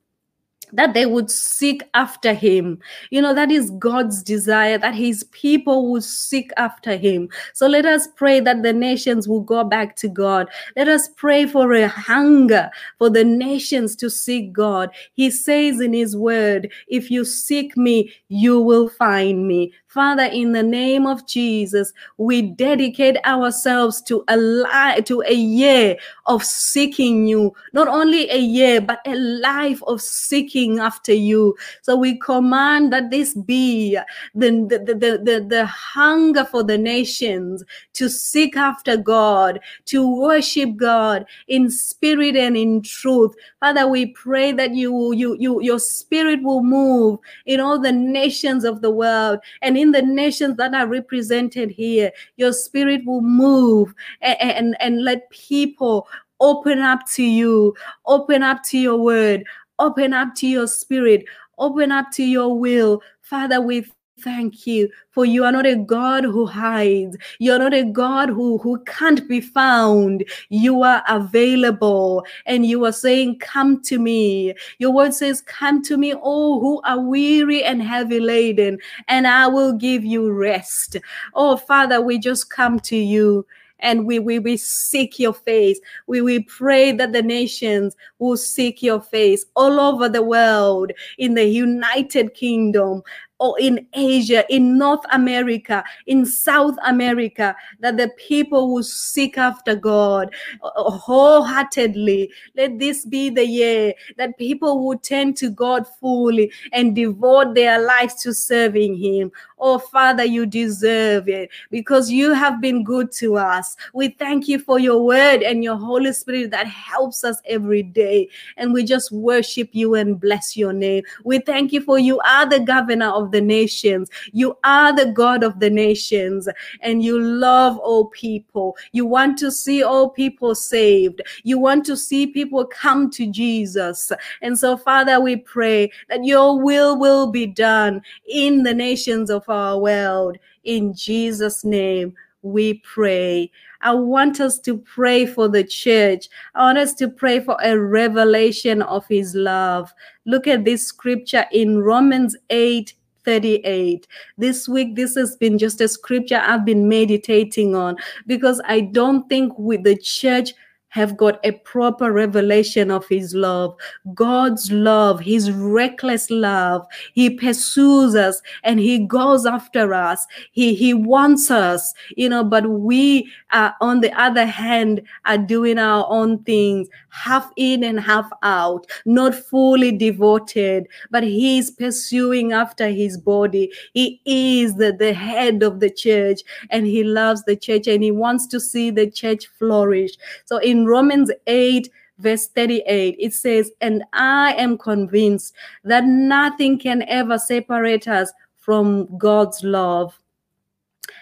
that 0.73 0.93
they 0.93 1.05
would 1.05 1.31
seek 1.31 1.83
after 1.93 2.33
him. 2.33 2.79
You 3.11 3.21
know, 3.21 3.33
that 3.33 3.51
is 3.51 3.71
God's 3.71 4.21
desire 4.21 4.77
that 4.77 4.95
his 4.95 5.23
people 5.25 5.91
would 5.91 6.03
seek 6.03 6.51
after 6.57 6.97
him. 6.97 7.29
So 7.53 7.67
let 7.67 7.85
us 7.85 8.07
pray 8.15 8.39
that 8.41 8.63
the 8.63 8.73
nations 8.73 9.27
will 9.27 9.41
go 9.41 9.63
back 9.63 9.95
to 9.97 10.07
God. 10.07 10.49
Let 10.75 10.87
us 10.87 11.07
pray 11.15 11.45
for 11.45 11.73
a 11.73 11.87
hunger 11.87 12.69
for 12.97 13.09
the 13.09 13.23
nations 13.23 13.95
to 13.97 14.09
seek 14.09 14.51
God. 14.51 14.89
He 15.13 15.29
says 15.29 15.79
in 15.79 15.93
his 15.93 16.17
word, 16.17 16.71
if 16.87 17.09
you 17.09 17.23
seek 17.23 17.77
me, 17.77 18.13
you 18.27 18.59
will 18.59 18.89
find 18.89 19.47
me. 19.47 19.73
Father, 19.93 20.23
in 20.23 20.53
the 20.53 20.63
name 20.63 21.05
of 21.05 21.27
Jesus, 21.27 21.93
we 22.17 22.41
dedicate 22.41 23.17
ourselves 23.25 24.01
to 24.03 24.23
a 24.27 25.01
to 25.03 25.21
a 25.27 25.33
year 25.33 25.97
of 26.25 26.43
seeking 26.43 27.27
you. 27.27 27.53
Not 27.73 27.87
only 27.87 28.27
a 28.31 28.39
year, 28.39 28.81
but 28.81 29.01
a 29.05 29.13
life 29.13 29.83
of 29.85 30.01
seeking 30.01 30.79
after 30.79 31.13
you. 31.13 31.55
So 31.83 31.95
we 31.95 32.17
command 32.17 32.91
that 32.91 33.11
this 33.11 33.35
be 33.35 33.99
the, 34.33 34.49
the, 34.67 34.95
the, 34.95 35.21
the, 35.23 35.45
the 35.47 35.65
hunger 35.67 36.43
for 36.43 36.63
the 36.63 36.77
nations 36.77 37.63
to 37.93 38.09
seek 38.09 38.57
after 38.57 38.97
God, 38.97 39.59
to 39.85 40.19
worship 40.19 40.75
God 40.75 41.25
in 41.47 41.69
spirit 41.69 42.35
and 42.35 42.57
in 42.57 42.81
truth. 42.81 43.35
Father, 43.59 43.87
we 43.87 44.07
pray 44.07 44.53
that 44.53 44.73
you, 44.73 45.13
you, 45.13 45.37
you, 45.39 45.61
your 45.61 45.79
spirit 45.79 46.41
will 46.41 46.63
move 46.63 47.19
in 47.45 47.59
all 47.59 47.79
the 47.79 47.91
nations 47.91 48.63
of 48.63 48.81
the 48.81 48.89
world 48.89 49.39
and 49.61 49.77
in 49.83 49.91
the 49.91 50.01
nations 50.01 50.55
that 50.57 50.73
are 50.73 50.87
represented 50.87 51.69
here. 51.69 52.11
Your 52.37 52.53
spirit 52.53 53.01
will 53.05 53.21
move 53.21 53.93
and, 54.21 54.41
and, 54.41 54.77
and 54.79 55.03
let 55.03 55.29
people 55.29 56.07
open 56.39 56.79
up 56.79 57.01
to 57.09 57.23
you, 57.23 57.75
open 58.07 58.41
up 58.41 58.63
to 58.63 58.77
your 58.77 58.97
word, 58.97 59.43
open 59.79 60.13
up 60.13 60.33
to 60.35 60.47
your 60.47 60.67
spirit, 60.67 61.25
open 61.59 61.91
up 61.91 62.07
to 62.13 62.23
your 62.23 62.57
will. 62.57 63.01
Father, 63.21 63.59
we 63.61 63.85
thank 64.23 64.65
you 64.65 64.89
for 65.11 65.25
you 65.25 65.43
are 65.43 65.51
not 65.51 65.65
a 65.65 65.75
god 65.75 66.23
who 66.23 66.45
hides. 66.45 67.17
You're 67.39 67.59
not 67.59 67.73
a 67.73 67.83
god 67.83 68.29
who 68.29 68.57
who 68.57 68.79
can't 68.85 69.27
be 69.27 69.41
found. 69.41 70.23
You 70.49 70.83
are 70.83 71.03
available 71.07 72.25
and 72.45 72.65
you 72.65 72.85
are 72.85 72.91
saying 72.91 73.39
come 73.39 73.81
to 73.83 73.99
me. 73.99 74.53
Your 74.79 74.91
word 74.91 75.13
says 75.13 75.41
come 75.41 75.81
to 75.83 75.97
me 75.97 76.13
all 76.13 76.59
who 76.59 76.81
are 76.83 76.99
weary 76.99 77.63
and 77.63 77.81
heavy 77.81 78.19
laden 78.19 78.79
and 79.07 79.27
i 79.27 79.47
will 79.47 79.73
give 79.73 80.05
you 80.05 80.31
rest. 80.31 80.97
Oh 81.33 81.57
father 81.57 82.01
we 82.01 82.17
just 82.17 82.49
come 82.49 82.79
to 82.81 82.95
you 82.95 83.45
and 83.83 84.05
we, 84.05 84.17
we, 84.17 84.39
we 84.39 84.57
seek 84.57 85.19
your 85.19 85.33
face. 85.33 85.79
We, 86.07 86.21
we 86.21 86.39
pray 86.43 86.93
that 86.93 87.11
the 87.11 87.21
nations 87.21 87.95
will 88.17 88.37
seek 88.37 88.81
your 88.81 89.01
face 89.01 89.45
all 89.55 89.79
over 89.79 90.09
the 90.09 90.23
world, 90.23 90.91
in 91.17 91.35
the 91.35 91.43
United 91.43 92.33
Kingdom, 92.33 93.03
or 93.39 93.59
in 93.59 93.85
Asia, 93.93 94.45
in 94.49 94.77
North 94.77 95.03
America, 95.11 95.83
in 96.07 96.25
South 96.25 96.75
America, 96.85 97.55
that 97.79 97.97
the 97.97 98.09
people 98.17 98.73
will 98.73 98.83
seek 98.83 99.37
after 99.37 99.75
God 99.75 100.33
wholeheartedly. 100.61 102.31
Let 102.55 102.79
this 102.79 103.05
be 103.05 103.29
the 103.29 103.45
year 103.45 103.93
that 104.17 104.37
people 104.37 104.85
will 104.85 104.97
turn 104.97 105.33
to 105.35 105.49
God 105.49 105.85
fully 105.99 106.51
and 106.71 106.95
devote 106.95 107.55
their 107.55 107.81
lives 107.81 108.15
to 108.23 108.33
serving 108.33 108.95
Him. 108.97 109.31
Oh, 109.59 109.79
Father, 109.79 110.25
you 110.25 110.45
deserve 110.45 111.29
it 111.29 111.49
because 111.69 112.11
you 112.11 112.33
have 112.33 112.59
been 112.59 112.83
good 112.83 113.11
to 113.13 113.37
us. 113.37 113.77
We 113.93 114.09
thank 114.09 114.47
you 114.47 114.59
for 114.59 114.77
your 114.77 115.05
word 115.05 115.41
and 115.41 115.63
your 115.63 115.77
Holy 115.77 116.11
Spirit 116.11 116.51
that 116.51 116.67
helps 116.67 117.23
us 117.23 117.41
every 117.45 117.83
day. 117.83 118.27
And 118.57 118.73
we 118.73 118.83
just 118.83 119.11
worship 119.11 119.69
you 119.71 119.95
and 119.95 120.19
bless 120.19 120.57
your 120.57 120.73
name. 120.73 121.03
We 121.23 121.39
thank 121.39 121.71
you 121.71 121.81
for 121.81 121.97
you 121.97 122.19
are 122.21 122.45
the 122.45 122.59
governor 122.59 123.09
of 123.09 123.22
the 123.31 123.41
nations. 123.41 124.09
You 124.31 124.57
are 124.63 124.95
the 124.95 125.11
God 125.11 125.43
of 125.43 125.59
the 125.59 125.69
nations 125.69 126.47
and 126.81 127.03
you 127.03 127.19
love 127.19 127.77
all 127.77 128.05
people. 128.05 128.75
You 128.91 129.05
want 129.05 129.37
to 129.39 129.51
see 129.51 129.83
all 129.83 130.09
people 130.09 130.55
saved. 130.55 131.21
You 131.43 131.59
want 131.59 131.85
to 131.85 131.97
see 131.97 132.27
people 132.27 132.65
come 132.65 133.09
to 133.11 133.29
Jesus. 133.29 134.11
And 134.41 134.57
so, 134.57 134.77
Father, 134.77 135.19
we 135.19 135.37
pray 135.37 135.91
that 136.09 136.23
your 136.23 136.61
will 136.61 136.97
will 136.97 137.31
be 137.31 137.45
done 137.45 138.01
in 138.27 138.63
the 138.63 138.73
nations 138.73 139.29
of 139.29 139.47
our 139.49 139.79
world. 139.79 140.37
In 140.63 140.93
Jesus' 140.93 141.63
name, 141.63 142.13
we 142.43 142.75
pray. 142.75 143.49
I 143.81 143.93
want 143.93 144.39
us 144.39 144.59
to 144.59 144.77
pray 144.77 145.25
for 145.25 145.47
the 145.47 145.63
church. 145.63 146.29
I 146.55 146.61
want 146.63 146.77
us 146.77 146.93
to 146.95 147.09
pray 147.09 147.39
for 147.39 147.57
a 147.61 147.77
revelation 147.77 148.81
of 148.81 149.07
his 149.07 149.33
love. 149.33 149.93
Look 150.25 150.47
at 150.47 150.63
this 150.63 150.85
scripture 150.85 151.45
in 151.51 151.79
Romans 151.79 152.35
8 152.49 152.93
38. 153.25 154.07
This 154.37 154.67
week, 154.67 154.95
this 154.95 155.15
has 155.15 155.35
been 155.35 155.57
just 155.57 155.81
a 155.81 155.87
scripture 155.87 156.41
I've 156.43 156.65
been 156.65 156.87
meditating 156.87 157.75
on 157.75 157.97
because 158.27 158.61
I 158.65 158.81
don't 158.81 159.27
think 159.29 159.57
with 159.57 159.83
the 159.83 159.97
church 159.97 160.53
have 160.93 161.17
got 161.17 161.39
a 161.43 161.51
proper 161.51 162.11
revelation 162.11 162.91
of 162.91 163.07
his 163.07 163.33
love. 163.33 163.75
God's 164.13 164.71
love, 164.71 165.19
his 165.19 165.51
reckless 165.51 166.29
love. 166.29 166.85
He 167.13 167.31
pursues 167.31 168.13
us 168.15 168.41
and 168.63 168.79
he 168.79 168.99
goes 168.99 169.47
after 169.47 169.95
us. 169.95 170.27
He, 170.51 170.75
he 170.75 170.93
wants 170.93 171.49
us, 171.49 171.95
you 172.15 172.29
know, 172.29 172.43
but 172.43 172.69
we, 172.69 173.27
uh, 173.49 173.71
on 173.81 174.01
the 174.01 174.11
other 174.13 174.45
hand, 174.45 175.01
are 175.25 175.39
doing 175.39 175.79
our 175.79 176.05
own 176.09 176.43
things, 176.43 176.87
half 177.09 177.51
in 177.55 177.83
and 177.83 177.99
half 177.99 178.29
out, 178.43 178.85
not 179.05 179.33
fully 179.33 179.91
devoted, 179.91 180.87
but 181.09 181.23
He 181.23 181.57
is 181.57 181.71
pursuing 181.71 182.51
after 182.51 182.89
his 182.89 183.17
body. 183.17 183.71
He 183.93 184.21
is 184.25 184.75
the, 184.75 184.93
the 184.93 185.13
head 185.13 185.63
of 185.63 185.79
the 185.79 185.89
church 185.89 186.41
and 186.69 186.85
he 186.85 187.03
loves 187.03 187.43
the 187.43 187.55
church 187.55 187.87
and 187.87 188.03
he 188.03 188.11
wants 188.11 188.47
to 188.47 188.59
see 188.59 188.91
the 188.91 189.09
church 189.09 189.47
flourish. 189.57 190.11
So 190.45 190.57
in 190.57 190.82
Romans 190.85 191.31
8, 191.47 191.89
verse 192.19 192.47
38, 192.47 193.15
it 193.19 193.33
says, 193.33 193.71
And 193.81 194.03
I 194.13 194.53
am 194.53 194.77
convinced 194.77 195.53
that 195.83 196.05
nothing 196.05 196.79
can 196.79 197.03
ever 197.03 197.37
separate 197.37 198.07
us 198.07 198.31
from 198.57 199.17
God's 199.17 199.63
love. 199.63 200.17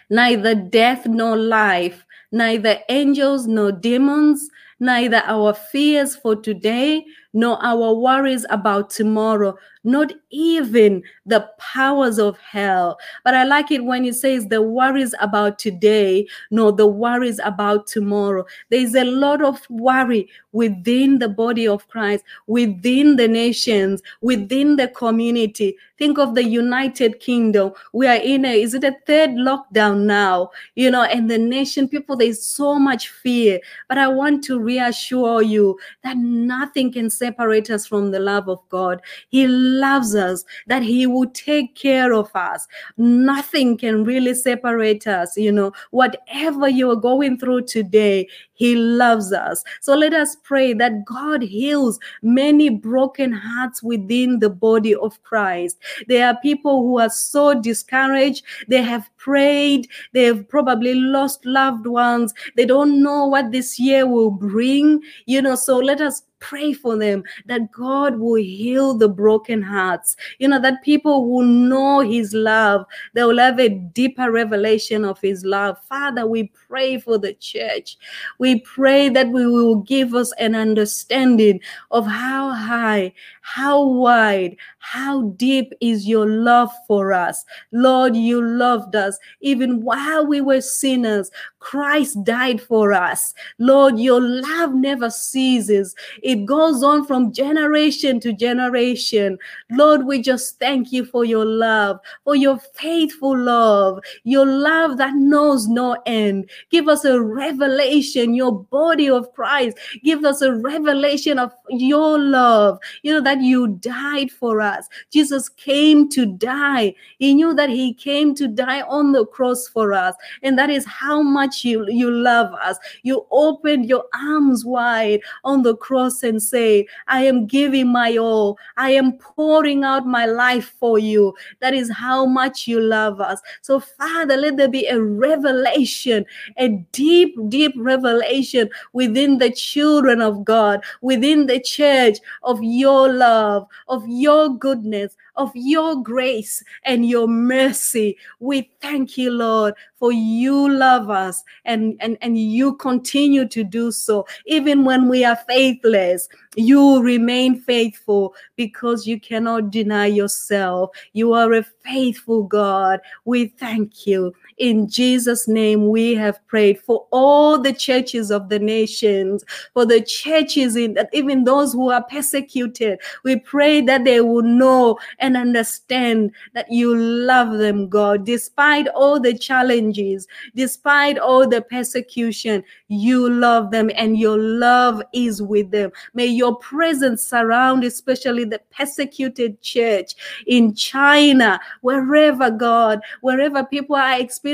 Neither 0.10 0.56
death 0.56 1.06
nor 1.06 1.38
life, 1.38 2.06
neither 2.32 2.80
angels 2.90 3.48
nor 3.48 3.72
demons, 3.72 4.50
neither 4.80 5.22
our 5.26 5.54
fears 5.54 6.16
for 6.16 6.36
today 6.36 7.06
nor 7.34 7.64
our 7.64 7.94
worries 7.94 8.46
about 8.50 8.90
tomorrow, 8.90 9.58
not 9.84 10.12
even 10.30 11.02
the 11.26 11.48
powers 11.58 12.20
of 12.20 12.38
hell. 12.40 13.00
But 13.24 13.34
I 13.34 13.44
like 13.44 13.72
it 13.72 13.84
when 13.84 14.06
it 14.06 14.16
says 14.16 14.48
the 14.48 14.62
worries 14.62 15.16
about 15.20 15.60
today, 15.60 16.28
nor 16.52 16.72
the 16.72 16.88
worries 16.88 17.40
about 17.44 17.88
tomorrow. 17.88 18.46
There's 18.70 18.96
a 18.96 19.06
lot 19.06 19.44
of 19.44 19.62
worry 19.70 20.30
within 20.52 21.20
the 21.20 21.30
body 21.30 21.68
of 21.68 21.88
Christ, 21.88 22.24
within 22.48 23.16
the 23.16 23.28
nations, 23.28 24.02
within 24.22 24.76
the 24.76 24.90
community. 24.90 25.78
Think 25.98 26.18
of 26.18 26.36
the 26.36 26.44
United 26.44 27.20
Kingdom. 27.20 27.74
We 27.94 28.08
are 28.08 28.16
in 28.16 28.44
a, 28.44 28.62
is 28.62 28.74
it 28.74 28.84
a 28.84 28.96
third 29.06 29.32
lockdown 29.32 30.02
now? 30.06 30.50
You 30.76 30.92
know, 30.92 31.04
and 31.04 31.30
the 31.30 31.38
nation, 31.38 31.88
people, 31.88 32.18
there's 32.18 32.44
so 32.44 32.80
much 32.80 33.10
fear. 33.10 33.60
But 33.88 33.98
I 33.98 34.08
want 34.08 34.44
to 34.46 34.60
reassure 34.60 35.42
you 35.42 35.80
that 36.04 36.18
nothing 36.18 36.92
can 36.92 37.10
separate 37.22 37.70
us 37.70 37.86
from 37.86 38.12
the 38.12 38.20
love 38.20 38.50
of 38.50 38.60
God. 38.70 39.02
He 39.30 39.48
loves 39.48 40.16
us, 40.16 40.44
that 40.68 40.84
He 40.84 41.08
will 41.08 41.30
take 41.30 41.76
care 41.76 42.14
of 42.14 42.30
us. 42.36 42.68
Nothing 42.98 43.78
can 43.78 44.04
really 44.04 44.34
separate 44.34 45.08
us. 45.08 45.38
You 45.38 45.52
know, 45.52 45.72
whatever 45.92 46.68
you're 46.68 47.02
going 47.10 47.38
through 47.38 47.62
today, 47.78 48.28
He 48.62 48.76
loves 48.76 49.34
us. 49.34 49.64
So 49.80 49.96
let 49.96 50.14
us 50.14 50.38
pray 50.44 50.74
that 50.74 51.04
God 51.04 51.42
heals 51.42 52.00
many 52.22 52.70
broken 52.70 53.32
hearts 53.32 53.82
within 53.82 54.38
the 54.38 54.52
body 54.52 54.94
of 54.94 55.20
Christ. 55.24 55.80
There 56.08 56.28
are 56.28 56.38
people 56.44 56.84
who 56.84 57.00
are 57.00 57.10
so 57.10 57.60
discouraged. 57.60 58.44
They 58.68 58.84
have 58.84 59.10
prayed. 59.18 59.88
They 60.14 60.26
have 60.26 60.48
probably 60.48 60.94
lost 60.94 61.44
loved 61.44 61.88
ones. 61.88 62.36
They 62.56 62.68
don't 62.68 63.02
know 63.02 63.26
what 63.26 63.52
this 63.52 63.80
year 63.80 64.06
will 64.06 64.30
bring. 64.30 65.02
You 65.26 65.42
know, 65.42 65.56
so 65.56 65.78
let 65.78 66.00
us 66.00 66.22
pray 66.42 66.74
for 66.74 66.98
them 66.98 67.24
that 67.46 67.72
God 67.72 68.20
will 68.20 68.36
heal 68.36 68.94
the 68.96 69.08
broken 69.08 69.62
hearts. 69.62 70.18
You 70.40 70.50
know, 70.50 70.60
that 70.60 70.84
people 70.84 71.30
will 71.30 71.46
know 71.46 72.02
His 72.02 72.34
love. 72.34 72.86
They 73.14 73.24
will 73.24 73.38
have 73.38 73.60
a 73.60 73.70
deeper 73.70 74.30
revelation 74.30 75.06
of 75.06 75.22
His 75.22 75.46
love. 75.46 75.78
Father, 75.88 76.28
we 76.28 76.52
pray 76.68 77.00
for 77.00 77.18
the 77.18 77.34
church. 77.36 77.98
We 78.40 78.51
pray 78.60 79.10
that 79.10 79.30
we 79.30 79.46
will 79.46 79.76
give 79.76 80.14
us 80.14 80.32
an 80.34 80.56
understanding 80.56 81.60
of 81.92 82.06
how 82.06 82.52
high, 82.52 83.14
how 83.42 83.84
wide, 83.84 84.56
how 84.80 85.24
deep 85.36 85.74
is 85.82 86.08
your 86.08 86.28
love 86.28 86.72
for 86.88 87.12
us. 87.14 87.44
Lord, 87.72 88.16
you 88.16 88.42
loved 88.42 88.96
us 88.96 89.18
even 89.42 89.82
while 89.82 90.26
we 90.26 90.42
were 90.42 90.62
sinners. 90.62 91.30
Christ 91.60 92.24
died 92.24 92.60
for 92.62 92.92
us. 92.92 93.34
Lord, 93.60 94.00
your 94.00 94.20
love 94.20 94.74
never 94.74 95.10
ceases. 95.10 95.96
It 96.24 96.46
goes 96.46 96.84
on 96.84 97.06
from 97.06 97.34
generation 97.34 98.20
to 98.22 98.34
generation. 98.34 99.38
Lord, 99.70 100.06
we 100.06 100.22
just 100.22 100.58
thank 100.60 100.92
you 100.92 101.06
for 101.06 101.24
your 101.24 101.46
love, 101.46 102.00
for 102.24 102.36
your 102.36 102.58
faithful 102.58 103.38
love, 103.38 104.00
your 104.24 104.46
love 104.46 104.98
that 104.98 105.14
knows 105.16 105.68
no 105.68 105.98
end. 106.06 106.50
Give 106.72 106.88
us 106.88 107.06
a 107.06 107.22
revelation, 107.22 108.34
your 108.34 108.52
body 108.64 109.10
of 109.10 109.32
Christ. 109.34 109.78
Give 110.04 110.26
us 110.26 110.42
a 110.42 110.54
revelation 110.54 111.38
of 111.38 111.54
your 111.70 112.20
love. 112.20 112.80
You 113.04 113.14
know, 113.14 113.22
that 113.22 113.31
you 113.40 113.68
died 113.68 114.32
for 114.32 114.60
us. 114.60 114.88
Jesus 115.12 115.48
came 115.48 116.10
to 116.10 116.26
die. 116.26 116.96
He 117.20 117.34
knew 117.34 117.54
that 117.54 117.70
he 117.70 117.94
came 117.94 118.36
to 118.36 118.48
die 118.48 118.82
on 118.82 119.12
the 119.12 119.26
cross 119.26 119.68
for 119.68 119.94
us. 119.94 120.16
And 120.44 120.58
that 120.58 120.70
is 120.70 120.86
how 120.86 121.22
much 121.22 121.64
you, 121.64 121.86
you 121.88 122.12
love 122.12 122.54
us. 122.56 122.78
You 123.04 123.26
opened 123.32 123.86
your 123.86 124.06
arms 124.14 124.66
wide 124.66 125.22
on 125.44 125.62
the 125.62 125.76
cross 125.76 126.24
and 126.24 126.42
say, 126.42 126.88
I 127.08 127.24
am 127.24 127.48
giving 127.48 127.92
my 127.92 128.18
all. 128.18 128.58
I 128.78 128.92
am 128.92 129.14
pouring 129.14 129.84
out 129.84 130.06
my 130.06 130.26
life 130.26 130.74
for 130.80 131.00
you. 131.00 131.34
That 131.60 131.74
is 131.74 131.92
how 131.92 132.26
much 132.26 132.68
you 132.68 132.82
love 132.82 133.22
us. 133.22 133.40
So, 133.62 133.80
Father, 133.80 134.36
let 134.38 134.58
there 134.58 134.68
be 134.68 134.88
a 134.88 135.00
revelation, 135.00 136.26
a 136.58 136.70
deep, 136.92 137.36
deep 137.50 137.74
revelation 137.78 138.70
within 138.94 139.38
the 139.38 139.52
children 139.52 140.22
of 140.22 140.44
God, 140.44 140.84
within 141.02 141.48
the 141.48 141.60
church 141.60 142.18
of 142.44 142.60
your 142.62 143.10
love, 143.22 143.68
of 143.88 144.04
your 144.08 144.50
goodness, 144.50 145.16
of 145.36 145.52
your 145.54 146.02
grace 146.02 146.64
and 146.84 147.08
your 147.08 147.28
mercy. 147.28 148.18
We 148.40 148.72
thank 148.82 149.18
you, 149.18 149.32
Lord, 149.32 149.74
for 149.96 150.12
you 150.12 150.70
love 150.70 151.10
us 151.10 151.44
and, 151.66 151.96
and, 152.00 152.18
and 152.22 152.38
you 152.38 152.76
continue 152.76 153.48
to 153.48 153.64
do 153.64 153.92
so. 153.92 154.26
Even 154.46 154.84
when 154.84 155.08
we 155.08 155.24
are 155.24 155.40
faithless, 155.48 156.28
you 156.56 157.02
remain 157.02 157.62
faithful 157.62 158.34
because 158.56 159.08
you 159.08 159.20
cannot 159.20 159.72
deny 159.72 160.08
yourself. 160.08 160.90
You 161.14 161.34
are 161.34 161.54
a 161.54 161.64
faithful 161.64 162.44
God. 162.44 163.00
We 163.26 163.48
thank 163.48 164.08
you. 164.08 164.34
In 164.62 164.88
Jesus' 164.88 165.48
name, 165.48 165.90
we 165.90 166.14
have 166.14 166.40
prayed 166.46 166.80
for 166.80 167.08
all 167.10 167.58
the 167.58 167.74
churches 167.74 168.30
of 168.30 168.48
the 168.48 168.60
nations, 168.60 169.44
for 169.74 169.88
the 169.88 170.02
churches 170.02 170.76
in 170.76 170.94
that 170.94 171.10
even 171.14 171.46
those 171.46 171.74
who 171.74 171.90
are 171.90 172.04
persecuted. 172.04 173.00
We 173.24 173.38
pray 173.38 173.82
that 173.82 174.04
they 174.04 174.22
will 174.22 174.44
know 174.44 175.00
and 175.18 175.36
understand 175.36 176.34
that 176.54 176.72
you 176.72 176.96
love 176.96 177.58
them, 177.58 177.90
God, 177.90 178.24
despite 178.24 178.88
all 178.90 179.20
the 179.20 179.36
challenges, 179.36 180.28
despite 180.54 181.18
all 181.18 181.50
the 181.50 181.64
persecution, 181.64 182.64
you 182.88 183.32
love 183.32 183.72
them 183.72 183.90
and 183.96 184.16
your 184.16 184.38
love 184.38 185.02
is 185.12 185.42
with 185.42 185.72
them. 185.72 185.92
May 186.14 186.28
your 186.28 186.56
presence 186.58 187.24
surround, 187.24 187.84
especially 187.84 188.46
the 188.46 188.62
persecuted 188.70 189.60
church 189.64 190.14
in 190.46 190.76
China, 190.76 191.60
wherever, 191.82 192.52
God, 192.52 193.02
wherever 193.22 193.64
people 193.64 193.96
are 193.96 194.20
experiencing 194.20 194.51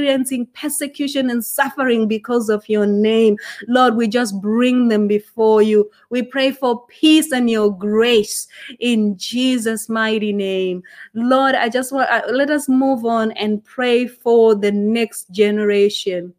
persecution 0.53 1.29
and 1.29 1.43
suffering 1.43 2.07
because 2.07 2.49
of 2.49 2.67
your 2.69 2.85
name. 2.85 3.37
Lord, 3.67 3.95
we 3.95 4.07
just 4.07 4.39
bring 4.41 4.87
them 4.87 5.07
before 5.07 5.61
you. 5.61 5.89
We 6.09 6.23
pray 6.23 6.51
for 6.51 6.85
peace 6.87 7.31
and 7.31 7.49
your 7.49 7.75
grace 7.75 8.47
in 8.79 9.17
Jesus' 9.17 9.89
mighty 9.89 10.33
name. 10.33 10.83
Lord, 11.13 11.55
I 11.55 11.69
just 11.69 11.91
want, 11.91 12.09
uh, 12.09 12.23
let 12.31 12.49
us 12.49 12.67
move 12.67 13.05
on 13.05 13.31
and 13.33 13.63
pray 13.63 14.07
for 14.07 14.55
the 14.55 14.71
next 14.71 15.31
generation. 15.31 16.33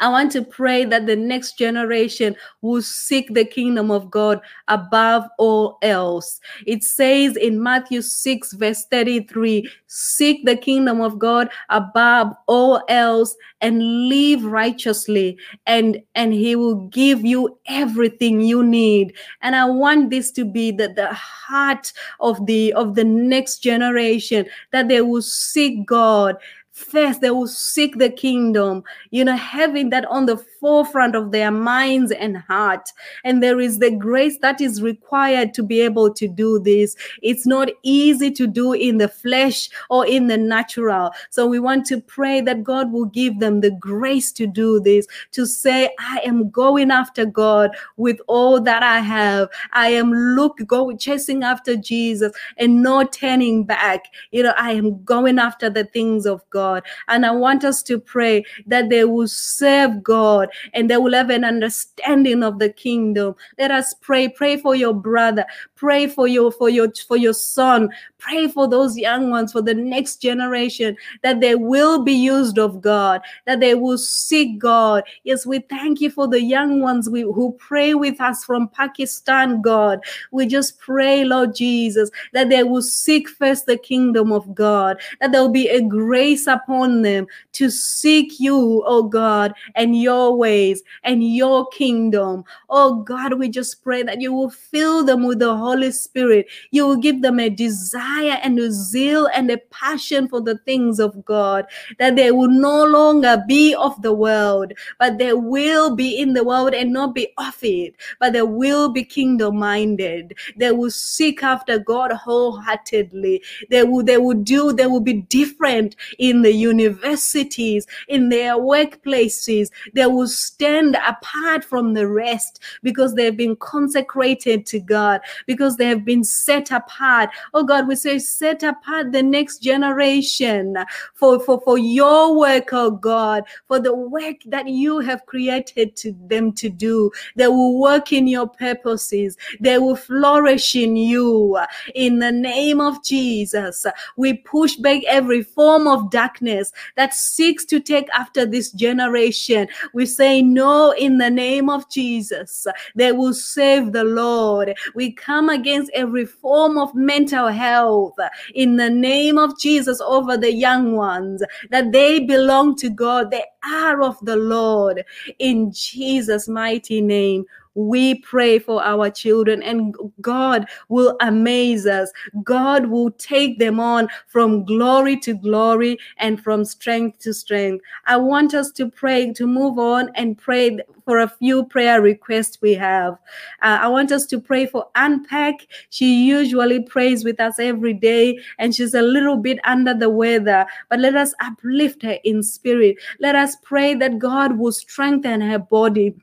I 0.00 0.08
want 0.08 0.32
to 0.32 0.42
pray 0.42 0.84
that 0.84 1.06
the 1.06 1.16
next 1.16 1.58
generation 1.58 2.36
will 2.62 2.82
seek 2.82 3.34
the 3.34 3.44
kingdom 3.44 3.90
of 3.90 4.10
God 4.10 4.40
above 4.68 5.24
all 5.38 5.78
else. 5.82 6.40
It 6.66 6.84
says 6.84 7.36
in 7.36 7.62
Matthew 7.62 8.02
6, 8.02 8.52
verse 8.54 8.84
33 8.86 9.68
seek 9.86 10.44
the 10.44 10.56
kingdom 10.56 11.00
of 11.00 11.18
God 11.18 11.50
above 11.68 12.32
all 12.46 12.82
else 12.88 13.36
and 13.60 14.08
live 14.08 14.44
righteously 14.44 15.36
and 15.66 16.00
and 16.14 16.32
he 16.32 16.54
will 16.54 16.86
give 16.88 17.24
you 17.24 17.58
everything 17.66 18.40
you 18.40 18.62
need 18.62 19.12
and 19.42 19.56
i 19.56 19.64
want 19.64 20.10
this 20.10 20.30
to 20.30 20.44
be 20.44 20.70
the, 20.70 20.88
the 20.94 21.12
heart 21.12 21.92
of 22.20 22.44
the 22.46 22.72
of 22.74 22.94
the 22.94 23.04
next 23.04 23.58
generation 23.58 24.46
that 24.70 24.88
they 24.88 25.00
will 25.00 25.22
seek 25.22 25.84
god 25.86 26.36
first 26.78 27.20
they 27.20 27.30
will 27.30 27.48
seek 27.48 27.98
the 27.98 28.10
kingdom 28.10 28.82
you 29.10 29.24
know 29.24 29.36
having 29.36 29.90
that 29.90 30.04
on 30.06 30.26
the 30.26 30.36
forefront 30.60 31.14
of 31.14 31.32
their 31.32 31.50
minds 31.50 32.12
and 32.12 32.36
heart. 32.36 32.92
And 33.24 33.42
there 33.42 33.60
is 33.60 33.78
the 33.78 33.90
grace 33.90 34.38
that 34.38 34.60
is 34.60 34.82
required 34.82 35.54
to 35.54 35.62
be 35.62 35.80
able 35.80 36.12
to 36.14 36.28
do 36.28 36.58
this. 36.58 36.96
It's 37.22 37.46
not 37.46 37.68
easy 37.82 38.30
to 38.32 38.46
do 38.46 38.72
in 38.72 38.98
the 38.98 39.08
flesh 39.08 39.68
or 39.90 40.06
in 40.06 40.26
the 40.26 40.36
natural. 40.36 41.10
So 41.30 41.46
we 41.46 41.58
want 41.58 41.86
to 41.86 42.00
pray 42.00 42.40
that 42.42 42.64
god 42.64 42.92
will 42.92 43.06
give 43.06 43.40
them 43.40 43.60
the 43.60 43.70
grace 43.70 44.32
to 44.32 44.46
do 44.46 44.80
this 44.80 45.06
to 45.32 45.46
say 45.46 45.90
i 45.98 46.20
am 46.24 46.50
going 46.50 46.90
after 46.90 47.24
god 47.24 47.70
with 47.96 48.18
all 48.26 48.60
that 48.60 48.82
i 48.82 49.00
have. 49.00 49.48
I 49.72 49.88
am 49.90 50.12
look 50.12 50.58
go 50.66 50.94
chasing 50.96 51.42
after 51.42 51.76
jesus 51.76 52.32
and 52.56 52.82
not 52.82 53.12
turning 53.12 53.64
back. 53.64 54.04
You 54.30 54.42
know 54.42 54.54
i 54.56 54.72
am 54.72 55.02
going 55.04 55.38
after 55.38 55.70
the 55.70 55.84
things 55.84 56.26
of 56.26 56.48
god. 56.50 56.82
And 57.08 57.24
I 57.24 57.30
want 57.32 57.64
us 57.64 57.82
to 57.84 57.98
pray 57.98 58.44
that 58.66 58.88
they 58.88 59.04
will 59.04 59.28
serve 59.28 60.02
God 60.02 60.47
and 60.74 60.90
they 60.90 60.96
will 60.96 61.14
have 61.14 61.30
an 61.30 61.44
understanding 61.44 62.42
of 62.42 62.58
the 62.58 62.70
kingdom. 62.70 63.34
Let 63.58 63.70
us 63.70 63.94
pray. 63.94 64.28
Pray 64.28 64.56
for 64.56 64.74
your 64.74 64.94
brother. 64.94 65.44
Pray 65.78 66.08
for 66.08 66.26
your 66.26 66.50
for 66.50 66.68
your 66.68 66.92
for 67.06 67.16
your 67.16 67.32
son. 67.32 67.88
Pray 68.18 68.48
for 68.48 68.68
those 68.68 68.98
young 68.98 69.30
ones 69.30 69.52
for 69.52 69.62
the 69.62 69.74
next 69.74 70.16
generation 70.16 70.96
that 71.22 71.40
they 71.40 71.54
will 71.54 72.02
be 72.02 72.12
used 72.12 72.58
of 72.58 72.80
God, 72.80 73.20
that 73.46 73.60
they 73.60 73.76
will 73.76 73.96
seek 73.96 74.58
God. 74.58 75.04
Yes, 75.22 75.46
we 75.46 75.60
thank 75.60 76.00
you 76.00 76.10
for 76.10 76.26
the 76.26 76.42
young 76.42 76.80
ones 76.80 77.08
we, 77.08 77.20
who 77.20 77.52
pray 77.60 77.94
with 77.94 78.20
us 78.20 78.44
from 78.44 78.68
Pakistan, 78.68 79.62
God. 79.62 80.00
We 80.32 80.46
just 80.46 80.80
pray, 80.80 81.24
Lord 81.24 81.54
Jesus, 81.54 82.10
that 82.32 82.48
they 82.48 82.64
will 82.64 82.82
seek 82.82 83.28
first 83.28 83.66
the 83.66 83.78
kingdom 83.78 84.32
of 84.32 84.52
God, 84.54 85.00
that 85.20 85.30
there 85.30 85.40
will 85.40 85.48
be 85.48 85.68
a 85.68 85.80
grace 85.80 86.48
upon 86.48 87.02
them 87.02 87.28
to 87.52 87.70
seek 87.70 88.40
you, 88.40 88.82
oh 88.84 89.04
God, 89.04 89.54
and 89.76 90.00
your 90.00 90.36
ways 90.36 90.82
and 91.04 91.22
your 91.22 91.68
kingdom. 91.68 92.44
Oh 92.68 92.96
God, 92.96 93.34
we 93.34 93.48
just 93.48 93.82
pray 93.82 94.02
that 94.02 94.20
you 94.20 94.32
will 94.32 94.50
fill 94.50 95.04
them 95.04 95.24
with 95.24 95.38
the 95.38 95.56
Holy 95.68 95.92
Spirit. 95.92 96.46
You 96.70 96.86
will 96.86 96.96
give 96.96 97.20
them 97.20 97.38
a 97.38 97.50
desire 97.50 98.38
and 98.42 98.58
a 98.58 98.70
zeal 98.72 99.28
and 99.34 99.50
a 99.50 99.58
passion 99.70 100.28
for 100.28 100.40
the 100.40 100.58
things 100.58 100.98
of 100.98 101.24
God, 101.24 101.66
that 101.98 102.16
they 102.16 102.30
will 102.30 102.48
no 102.50 102.84
longer 102.84 103.42
be 103.46 103.74
of 103.74 104.00
the 104.00 104.12
world, 104.12 104.72
but 104.98 105.18
they 105.18 105.34
will 105.34 105.94
be 105.94 106.18
in 106.18 106.32
the 106.32 106.44
world 106.44 106.74
and 106.74 106.92
not 106.92 107.14
be 107.14 107.28
of 107.36 107.56
it, 107.62 107.94
but 108.18 108.32
they 108.32 108.42
will 108.42 108.88
be 108.90 109.04
kingdom 109.04 109.58
minded. 109.58 110.34
They 110.56 110.72
will 110.72 110.90
seek 110.90 111.42
after 111.42 111.78
God 111.78 112.12
wholeheartedly. 112.12 113.42
They 113.70 113.82
will, 113.84 114.04
they 114.04 114.18
will 114.18 114.40
do, 114.42 114.72
they 114.72 114.86
will 114.86 115.00
be 115.00 115.20
different 115.22 115.96
in 116.18 116.42
the 116.42 116.52
universities, 116.52 117.86
in 118.08 118.30
their 118.30 118.54
workplaces. 118.54 119.70
They 119.94 120.06
will 120.06 120.28
stand 120.28 120.96
apart 121.06 121.64
from 121.64 121.94
the 121.94 122.08
rest 122.08 122.60
because 122.82 123.14
they've 123.14 123.36
been 123.36 123.56
consecrated 123.56 124.64
to 124.66 124.80
God. 124.80 125.20
Because 125.46 125.57
because 125.58 125.76
they 125.76 125.88
have 125.88 126.04
been 126.04 126.22
set 126.22 126.70
apart. 126.70 127.30
Oh 127.52 127.64
God, 127.64 127.88
we 127.88 127.96
say, 127.96 128.20
set 128.20 128.62
apart 128.62 129.10
the 129.10 129.24
next 129.24 129.58
generation 129.58 130.76
for, 131.14 131.40
for, 131.40 131.60
for 131.60 131.76
your 131.76 132.38
work, 132.38 132.68
oh 132.72 132.92
God, 132.92 133.42
for 133.66 133.80
the 133.80 133.94
work 133.94 134.36
that 134.46 134.68
you 134.68 135.00
have 135.00 135.26
created 135.26 135.96
to 135.96 136.14
them 136.28 136.52
to 136.52 136.68
do. 136.68 137.10
They 137.34 137.48
will 137.48 137.80
work 137.80 138.12
in 138.12 138.28
your 138.28 138.46
purposes. 138.46 139.36
They 139.58 139.78
will 139.78 139.96
flourish 139.96 140.76
in 140.76 140.94
you. 140.94 141.58
In 141.96 142.20
the 142.20 142.30
name 142.30 142.80
of 142.80 143.02
Jesus, 143.02 143.84
we 144.16 144.34
push 144.34 144.76
back 144.76 145.02
every 145.08 145.42
form 145.42 145.88
of 145.88 146.10
darkness 146.10 146.72
that 146.94 147.14
seeks 147.14 147.64
to 147.64 147.80
take 147.80 148.08
after 148.10 148.46
this 148.46 148.70
generation. 148.70 149.66
We 149.92 150.06
say 150.06 150.40
no 150.40 150.92
in 150.92 151.18
the 151.18 151.30
name 151.30 151.68
of 151.68 151.90
Jesus. 151.90 152.64
They 152.94 153.10
will 153.10 153.34
save 153.34 153.90
the 153.90 154.04
Lord. 154.04 154.76
We 154.94 155.10
come 155.12 155.47
against 155.48 155.90
every 155.94 156.24
form 156.24 156.78
of 156.78 156.94
mental 156.94 157.48
health 157.48 158.16
in 158.54 158.76
the 158.76 158.90
name 158.90 159.38
of 159.38 159.58
Jesus 159.58 160.00
over 160.00 160.36
the 160.36 160.52
young 160.52 160.96
ones 160.96 161.42
that 161.70 161.92
they 161.92 162.20
belong 162.20 162.76
to 162.76 162.90
God. 162.90 163.30
They 163.30 163.44
are 163.64 164.02
of 164.02 164.16
the 164.22 164.36
Lord 164.36 165.04
in 165.38 165.72
Jesus' 165.72 166.48
mighty 166.48 167.00
name 167.00 167.44
we 167.78 168.16
pray 168.16 168.58
for 168.58 168.82
our 168.82 169.08
children 169.08 169.62
and 169.62 169.94
God 170.20 170.66
will 170.88 171.16
amaze 171.20 171.86
us. 171.86 172.10
God 172.42 172.86
will 172.86 173.12
take 173.12 173.60
them 173.60 173.78
on 173.78 174.08
from 174.26 174.64
glory 174.64 175.16
to 175.20 175.34
glory 175.34 175.96
and 176.16 176.42
from 176.42 176.64
strength 176.64 177.20
to 177.20 177.32
strength. 177.32 177.84
I 178.06 178.16
want 178.16 178.52
us 178.52 178.72
to 178.72 178.90
pray, 178.90 179.32
to 179.34 179.46
move 179.46 179.78
on 179.78 180.10
and 180.16 180.36
pray 180.36 180.78
for 181.04 181.20
a 181.20 181.28
few 181.28 181.66
prayer 181.66 182.02
requests 182.02 182.60
we 182.60 182.74
have. 182.74 183.14
Uh, 183.62 183.78
I 183.80 183.88
want 183.88 184.10
us 184.10 184.26
to 184.26 184.40
pray 184.40 184.66
for 184.66 184.88
Unpack. 184.96 185.66
She 185.90 186.26
usually 186.26 186.82
prays 186.82 187.24
with 187.24 187.38
us 187.38 187.60
every 187.60 187.94
day 187.94 188.40
and 188.58 188.74
she's 188.74 188.94
a 188.94 189.02
little 189.02 189.36
bit 189.36 189.60
under 189.64 189.94
the 189.94 190.10
weather, 190.10 190.66
but 190.88 190.98
let 190.98 191.14
us 191.14 191.32
uplift 191.40 192.02
her 192.02 192.18
in 192.24 192.42
spirit. 192.42 192.96
Let 193.20 193.36
us 193.36 193.56
pray 193.62 193.94
that 193.94 194.18
God 194.18 194.58
will 194.58 194.72
strengthen 194.72 195.40
her 195.40 195.60
body 195.60 196.14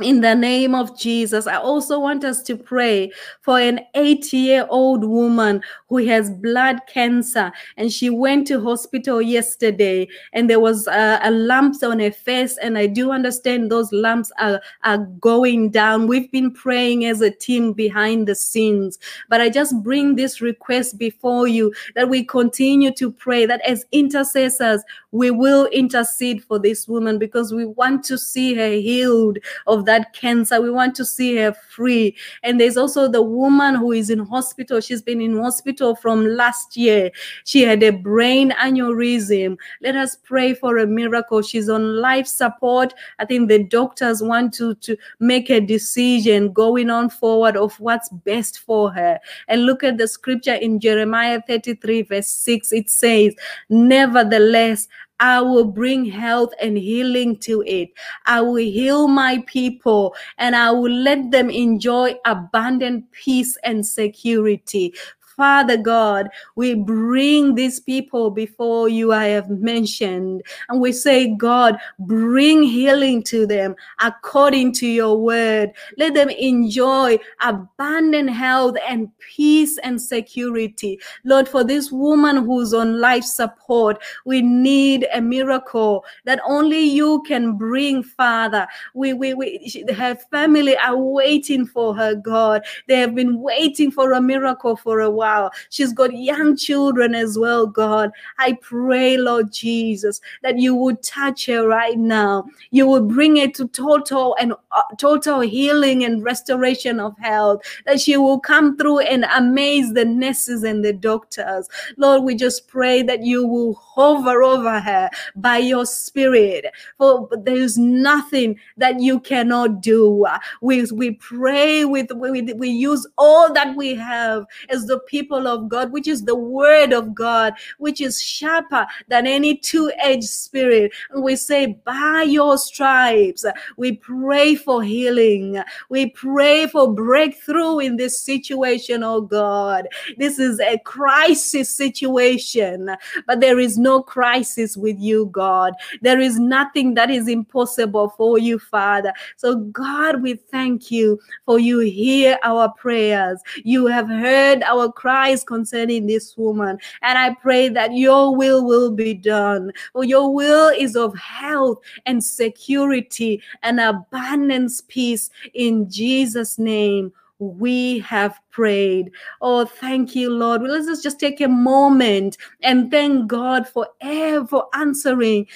in 0.00 0.22
the 0.22 0.34
name 0.34 0.74
of 0.74 0.98
Jesus, 0.98 1.46
I 1.46 1.56
also 1.56 2.00
want 2.00 2.24
us 2.24 2.42
to 2.44 2.56
pray 2.56 3.12
for 3.42 3.60
an 3.60 3.80
80 3.94 4.38
year 4.38 4.66
old 4.70 5.04
woman 5.04 5.62
who 5.90 5.98
has 5.98 6.30
blood 6.30 6.80
cancer 6.86 7.52
and 7.76 7.92
she 7.92 8.08
went 8.08 8.46
to 8.46 8.58
hospital 8.58 9.20
yesterday 9.20 10.08
and 10.32 10.48
there 10.48 10.60
was 10.60 10.86
a, 10.86 11.20
a 11.22 11.30
lumps 11.30 11.82
on 11.82 11.98
her 11.98 12.10
face 12.10 12.56
and 12.56 12.78
I 12.78 12.86
do 12.86 13.10
understand 13.10 13.70
those 13.70 13.92
lumps 13.92 14.32
are, 14.38 14.62
are 14.82 14.96
going 15.20 15.68
down. 15.68 16.06
We've 16.06 16.32
been 16.32 16.52
praying 16.52 17.04
as 17.04 17.20
a 17.20 17.30
team 17.30 17.74
behind 17.74 18.26
the 18.26 18.34
scenes, 18.34 18.98
but 19.28 19.42
I 19.42 19.50
just 19.50 19.82
bring 19.82 20.16
this 20.16 20.40
request 20.40 20.96
before 20.96 21.48
you 21.48 21.70
that 21.96 22.08
we 22.08 22.24
continue 22.24 22.92
to 22.92 23.12
pray 23.12 23.44
that 23.44 23.60
as 23.68 23.84
intercessors, 23.92 24.82
we 25.10 25.30
will 25.30 25.66
intercede 25.66 26.42
for 26.42 26.58
this 26.58 26.88
woman 26.88 27.18
because 27.18 27.52
we 27.52 27.66
want 27.66 28.02
to 28.04 28.16
see 28.16 28.54
her 28.54 28.70
healed 28.70 29.38
of 29.66 29.81
that 29.86 30.12
cancer. 30.12 30.60
We 30.60 30.70
want 30.70 30.94
to 30.96 31.04
see 31.04 31.36
her 31.36 31.52
free. 31.52 32.16
And 32.42 32.60
there's 32.60 32.76
also 32.76 33.08
the 33.08 33.22
woman 33.22 33.74
who 33.74 33.92
is 33.92 34.10
in 34.10 34.20
hospital. 34.20 34.80
She's 34.80 35.02
been 35.02 35.20
in 35.20 35.38
hospital 35.38 35.94
from 35.96 36.24
last 36.24 36.76
year. 36.76 37.10
She 37.44 37.62
had 37.62 37.82
a 37.82 37.90
brain 37.90 38.52
aneurysm. 38.52 39.56
Let 39.80 39.96
us 39.96 40.16
pray 40.16 40.54
for 40.54 40.78
a 40.78 40.86
miracle. 40.86 41.42
She's 41.42 41.68
on 41.68 42.00
life 42.00 42.26
support. 42.26 42.94
I 43.18 43.24
think 43.24 43.48
the 43.48 43.64
doctors 43.64 44.22
want 44.22 44.54
to, 44.54 44.74
to 44.76 44.96
make 45.18 45.50
a 45.50 45.60
decision 45.60 46.52
going 46.52 46.90
on 46.90 47.10
forward 47.10 47.56
of 47.56 47.78
what's 47.80 48.08
best 48.08 48.58
for 48.58 48.90
her. 48.92 49.18
And 49.48 49.66
look 49.66 49.84
at 49.84 49.98
the 49.98 50.08
scripture 50.08 50.54
in 50.54 50.80
Jeremiah 50.80 51.40
33, 51.46 52.02
verse 52.02 52.28
6. 52.28 52.72
It 52.72 52.90
says, 52.90 53.34
Nevertheless, 53.68 54.88
I 55.22 55.40
will 55.40 55.64
bring 55.66 56.04
health 56.06 56.52
and 56.60 56.76
healing 56.76 57.36
to 57.46 57.62
it. 57.64 57.90
I 58.26 58.40
will 58.40 58.56
heal 58.56 59.06
my 59.06 59.44
people 59.46 60.16
and 60.36 60.56
I 60.56 60.72
will 60.72 60.90
let 60.92 61.30
them 61.30 61.48
enjoy 61.48 62.16
abundant 62.26 63.12
peace 63.12 63.56
and 63.62 63.86
security. 63.86 64.94
Father 65.42 65.76
God, 65.76 66.28
we 66.54 66.74
bring 66.74 67.56
these 67.56 67.80
people 67.80 68.30
before 68.30 68.88
you, 68.88 69.12
I 69.12 69.24
have 69.24 69.50
mentioned, 69.50 70.44
and 70.68 70.80
we 70.80 70.92
say, 70.92 71.34
God, 71.34 71.78
bring 71.98 72.62
healing 72.62 73.24
to 73.24 73.44
them 73.44 73.74
according 74.00 74.70
to 74.74 74.86
your 74.86 75.18
word. 75.18 75.72
Let 75.98 76.14
them 76.14 76.28
enjoy 76.28 77.18
abundant 77.40 78.30
health 78.30 78.76
and 78.88 79.10
peace 79.18 79.78
and 79.78 80.00
security. 80.00 81.00
Lord, 81.24 81.48
for 81.48 81.64
this 81.64 81.90
woman 81.90 82.36
who's 82.36 82.72
on 82.72 83.00
life 83.00 83.24
support, 83.24 84.00
we 84.24 84.42
need 84.42 85.08
a 85.12 85.20
miracle 85.20 86.04
that 86.24 86.38
only 86.46 86.82
you 86.82 87.20
can 87.26 87.56
bring, 87.56 88.04
Father. 88.04 88.68
We, 88.94 89.12
we, 89.12 89.34
we, 89.34 89.84
her 89.92 90.14
family 90.14 90.76
are 90.76 90.96
waiting 90.96 91.66
for 91.66 91.96
her, 91.96 92.14
God. 92.14 92.62
They 92.86 93.00
have 93.00 93.16
been 93.16 93.40
waiting 93.40 93.90
for 93.90 94.12
a 94.12 94.20
miracle 94.20 94.76
for 94.76 95.00
a 95.00 95.10
while 95.10 95.31
She's 95.70 95.92
got 95.92 96.12
young 96.12 96.56
children 96.56 97.14
as 97.14 97.38
well, 97.38 97.66
God. 97.66 98.10
I 98.38 98.54
pray, 98.54 99.16
Lord 99.16 99.52
Jesus, 99.52 100.20
that 100.42 100.58
you 100.58 100.74
would 100.74 101.02
touch 101.02 101.46
her 101.46 101.66
right 101.66 101.98
now. 101.98 102.44
You 102.70 102.86
would 102.88 103.08
bring 103.08 103.36
her 103.36 103.48
to 103.48 103.68
total 103.68 104.36
and 104.40 104.52
uh, 104.72 104.82
total 104.98 105.40
healing 105.40 106.04
and 106.04 106.22
restoration 106.22 107.00
of 107.00 107.16
health. 107.18 107.62
That 107.86 108.00
she 108.00 108.16
will 108.16 108.40
come 108.40 108.76
through 108.76 109.00
and 109.00 109.24
amaze 109.34 109.92
the 109.92 110.04
nurses 110.04 110.62
and 110.62 110.84
the 110.84 110.92
doctors. 110.92 111.68
Lord, 111.96 112.24
we 112.24 112.34
just 112.34 112.68
pray 112.68 113.02
that 113.02 113.22
you 113.22 113.46
will 113.46 113.74
hover 113.74 114.42
over 114.42 114.80
her 114.80 115.10
by 115.36 115.58
your 115.58 115.86
spirit. 115.86 116.66
For 116.98 117.28
there's 117.32 117.78
nothing 117.78 118.58
that 118.76 119.00
you 119.00 119.20
cannot 119.20 119.80
do. 119.80 120.26
We, 120.60 120.84
we 120.86 121.12
pray 121.12 121.84
with, 121.84 122.10
we, 122.12 122.42
we 122.54 122.68
use 122.68 123.06
all 123.18 123.52
that 123.52 123.76
we 123.76 123.94
have 123.94 124.46
as 124.68 124.86
the 124.86 124.98
people 125.00 125.21
of 125.30 125.68
God, 125.68 125.92
which 125.92 126.08
is 126.08 126.24
the 126.24 126.34
word 126.34 126.92
of 126.92 127.14
God, 127.14 127.54
which 127.78 128.00
is 128.00 128.20
sharper 128.20 128.86
than 129.08 129.26
any 129.26 129.56
two 129.56 129.90
edged 129.98 130.24
spirit. 130.24 130.92
We 131.16 131.36
say, 131.36 131.78
by 131.84 132.26
your 132.28 132.58
stripes, 132.58 133.44
we 133.76 133.92
pray 133.92 134.54
for 134.54 134.82
healing. 134.82 135.62
We 135.88 136.10
pray 136.10 136.66
for 136.66 136.92
breakthrough 136.92 137.78
in 137.78 137.96
this 137.96 138.18
situation, 138.18 139.02
oh 139.02 139.20
God. 139.20 139.88
This 140.16 140.38
is 140.38 140.60
a 140.60 140.78
crisis 140.78 141.70
situation, 141.70 142.90
but 143.26 143.40
there 143.40 143.58
is 143.58 143.78
no 143.78 144.02
crisis 144.02 144.76
with 144.76 144.98
you, 144.98 145.26
God. 145.26 145.74
There 146.00 146.20
is 146.20 146.38
nothing 146.38 146.94
that 146.94 147.10
is 147.10 147.28
impossible 147.28 148.10
for 148.16 148.38
you, 148.38 148.58
Father. 148.58 149.12
So, 149.36 149.56
God, 149.56 150.22
we 150.22 150.34
thank 150.34 150.90
you 150.90 151.20
for 151.44 151.58
you 151.58 151.80
hear 151.80 152.38
our 152.42 152.72
prayers. 152.72 153.40
You 153.64 153.86
have 153.86 154.08
heard 154.08 154.62
our 154.62 154.90
cries 155.02 155.42
concerning 155.42 156.06
this 156.06 156.36
woman. 156.36 156.78
And 157.02 157.18
I 157.18 157.34
pray 157.34 157.68
that 157.70 157.92
your 157.92 158.36
will 158.36 158.64
will 158.64 158.92
be 158.92 159.14
done. 159.14 159.72
For 159.92 160.04
your 160.04 160.32
will 160.32 160.68
is 160.68 160.94
of 160.94 161.18
health 161.18 161.80
and 162.06 162.22
security 162.22 163.42
and 163.64 163.80
abundance 163.80 164.80
peace 164.86 165.28
in 165.54 165.90
Jesus' 165.90 166.56
name 166.56 167.12
we 167.40 167.98
have 167.98 168.38
prayed. 168.52 169.10
Oh, 169.40 169.64
thank 169.64 170.14
you, 170.14 170.30
Lord. 170.30 170.62
Well, 170.62 170.70
let's 170.70 171.02
just 171.02 171.18
take 171.18 171.40
a 171.40 171.48
moment 171.48 172.36
and 172.62 172.90
thank 172.90 173.26
God 173.26 173.66
for 173.66 173.88
ever 174.00 174.62
answering 174.74 175.48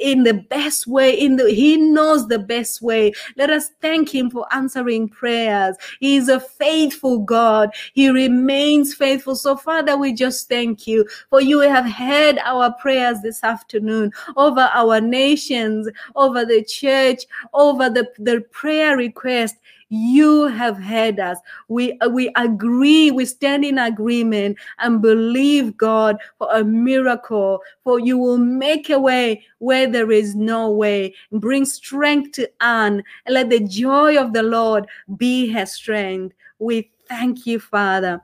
in 0.00 0.22
the 0.22 0.34
best 0.34 0.86
way. 0.86 1.18
In 1.18 1.36
the 1.36 1.50
He 1.50 1.76
knows 1.76 2.28
the 2.28 2.38
best 2.38 2.80
way. 2.82 3.12
Let 3.36 3.50
us 3.50 3.70
thank 3.80 4.14
Him 4.14 4.30
for 4.30 4.46
answering 4.52 5.08
prayers. 5.08 5.76
He 5.98 6.16
is 6.16 6.28
a 6.28 6.38
faithful 6.38 7.18
God. 7.20 7.70
He 7.94 8.08
remains 8.08 8.94
faithful. 8.94 9.34
So, 9.34 9.56
Father, 9.56 9.96
we 9.96 10.12
just 10.12 10.48
thank 10.48 10.86
you 10.86 11.06
for 11.30 11.40
you 11.40 11.60
have 11.60 11.90
heard 11.90 12.38
our 12.44 12.72
prayers 12.74 13.18
this 13.22 13.42
afternoon 13.42 14.12
over 14.36 14.70
our 14.72 15.00
nations, 15.00 15.88
over 16.14 16.44
the 16.44 16.62
church, 16.62 17.24
over 17.54 17.88
the, 17.88 18.08
the 18.18 18.42
prayer 18.50 18.96
request 18.96 19.56
you 19.94 20.46
have 20.46 20.78
heard 20.78 21.20
us. 21.20 21.38
We, 21.68 21.98
we 22.10 22.32
agree, 22.44 23.10
we 23.10 23.24
stand 23.24 23.64
in 23.64 23.78
agreement 23.78 24.58
and 24.78 25.02
believe, 25.02 25.76
God, 25.76 26.16
for 26.38 26.48
a 26.52 26.64
miracle, 26.64 27.60
for 27.84 27.98
you 27.98 28.18
will 28.18 28.38
make 28.38 28.90
a 28.90 28.98
way 28.98 29.44
where 29.58 29.86
there 29.86 30.10
is 30.10 30.34
no 30.34 30.70
way. 30.70 31.14
Bring 31.32 31.64
strength 31.64 32.32
to 32.32 32.50
Anne 32.60 33.02
and 33.26 33.34
let 33.34 33.50
the 33.50 33.60
joy 33.60 34.16
of 34.16 34.32
the 34.32 34.42
Lord 34.42 34.86
be 35.16 35.50
her 35.52 35.66
strength. 35.66 36.34
We 36.58 36.90
thank 37.08 37.46
you, 37.46 37.60
Father. 37.60 38.20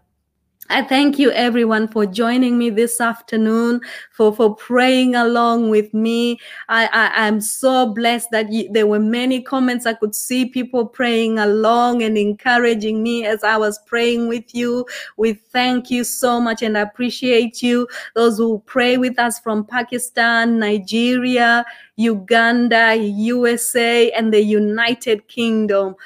I 0.70 0.82
thank 0.82 1.18
you 1.18 1.30
everyone 1.30 1.88
for 1.88 2.04
joining 2.04 2.58
me 2.58 2.68
this 2.68 3.00
afternoon, 3.00 3.80
for, 4.12 4.34
for 4.34 4.54
praying 4.54 5.14
along 5.14 5.70
with 5.70 5.94
me. 5.94 6.38
I, 6.68 6.90
I, 6.92 7.26
am 7.26 7.40
so 7.40 7.86
blessed 7.94 8.30
that 8.32 8.52
you, 8.52 8.70
there 8.70 8.86
were 8.86 8.98
many 9.00 9.40
comments. 9.40 9.86
I 9.86 9.94
could 9.94 10.14
see 10.14 10.44
people 10.44 10.84
praying 10.84 11.38
along 11.38 12.02
and 12.02 12.18
encouraging 12.18 13.02
me 13.02 13.24
as 13.24 13.42
I 13.44 13.56
was 13.56 13.78
praying 13.86 14.28
with 14.28 14.54
you. 14.54 14.84
We 15.16 15.32
thank 15.32 15.90
you 15.90 16.04
so 16.04 16.38
much 16.38 16.62
and 16.62 16.76
appreciate 16.76 17.62
you. 17.62 17.88
Those 18.14 18.36
who 18.36 18.62
pray 18.66 18.98
with 18.98 19.18
us 19.18 19.38
from 19.38 19.64
Pakistan, 19.64 20.58
Nigeria, 20.58 21.64
Uganda, 21.96 22.94
USA, 22.94 24.10
and 24.12 24.32
the 24.32 24.40
United 24.40 25.26
Kingdom. 25.28 25.96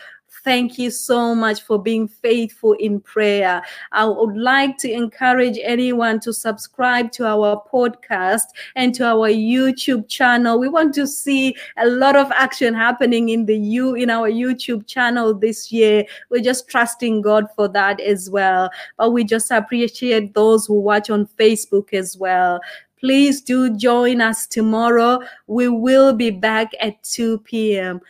Thank 0.44 0.76
you 0.76 0.90
so 0.90 1.36
much 1.36 1.62
for 1.62 1.80
being 1.80 2.08
faithful 2.08 2.72
in 2.72 2.98
prayer. 3.00 3.62
I 3.92 4.04
would 4.06 4.36
like 4.36 4.76
to 4.78 4.90
encourage 4.90 5.56
anyone 5.62 6.18
to 6.20 6.32
subscribe 6.32 7.12
to 7.12 7.26
our 7.26 7.62
podcast 7.72 8.46
and 8.74 8.92
to 8.96 9.04
our 9.04 9.28
YouTube 9.28 10.08
channel. 10.08 10.58
We 10.58 10.68
want 10.68 10.94
to 10.94 11.06
see 11.06 11.54
a 11.76 11.86
lot 11.86 12.16
of 12.16 12.32
action 12.32 12.74
happening 12.74 13.28
in 13.28 13.46
the 13.46 13.56
you 13.56 13.94
in 13.94 14.10
our 14.10 14.28
YouTube 14.28 14.86
channel 14.88 15.32
this 15.32 15.70
year. 15.70 16.04
We're 16.28 16.42
just 16.42 16.68
trusting 16.68 17.22
God 17.22 17.46
for 17.54 17.68
that 17.68 18.00
as 18.00 18.28
well. 18.28 18.68
But 18.98 19.12
we 19.12 19.22
just 19.22 19.52
appreciate 19.52 20.34
those 20.34 20.66
who 20.66 20.74
watch 20.80 21.08
on 21.08 21.26
Facebook 21.38 21.94
as 21.94 22.16
well 22.16 22.60
please 23.02 23.40
do 23.40 23.76
join 23.76 24.20
us 24.20 24.46
tomorrow. 24.46 25.18
We 25.48 25.66
will 25.66 26.12
be 26.12 26.30
back 26.30 26.70
at 26.80 27.02
2 27.02 27.40
p.m. 27.40 28.00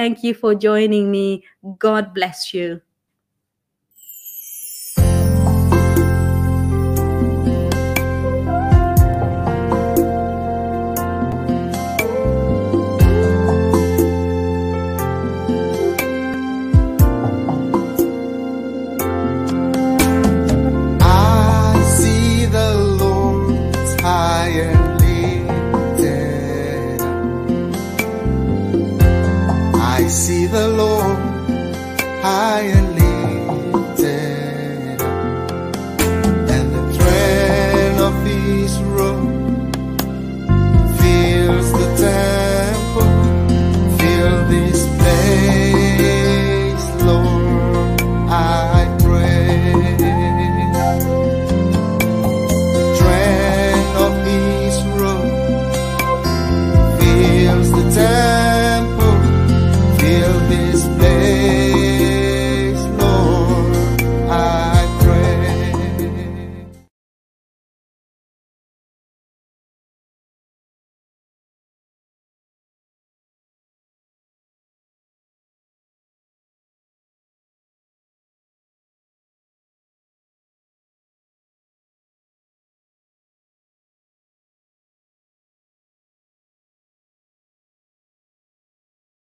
Thank 0.00 0.24
you 0.24 0.32
for 0.32 0.54
joining 0.54 1.10
me. 1.10 1.44
God 1.78 2.14
bless 2.14 2.54
you. 2.54 2.80
And 38.42 38.68
the 38.68 39.49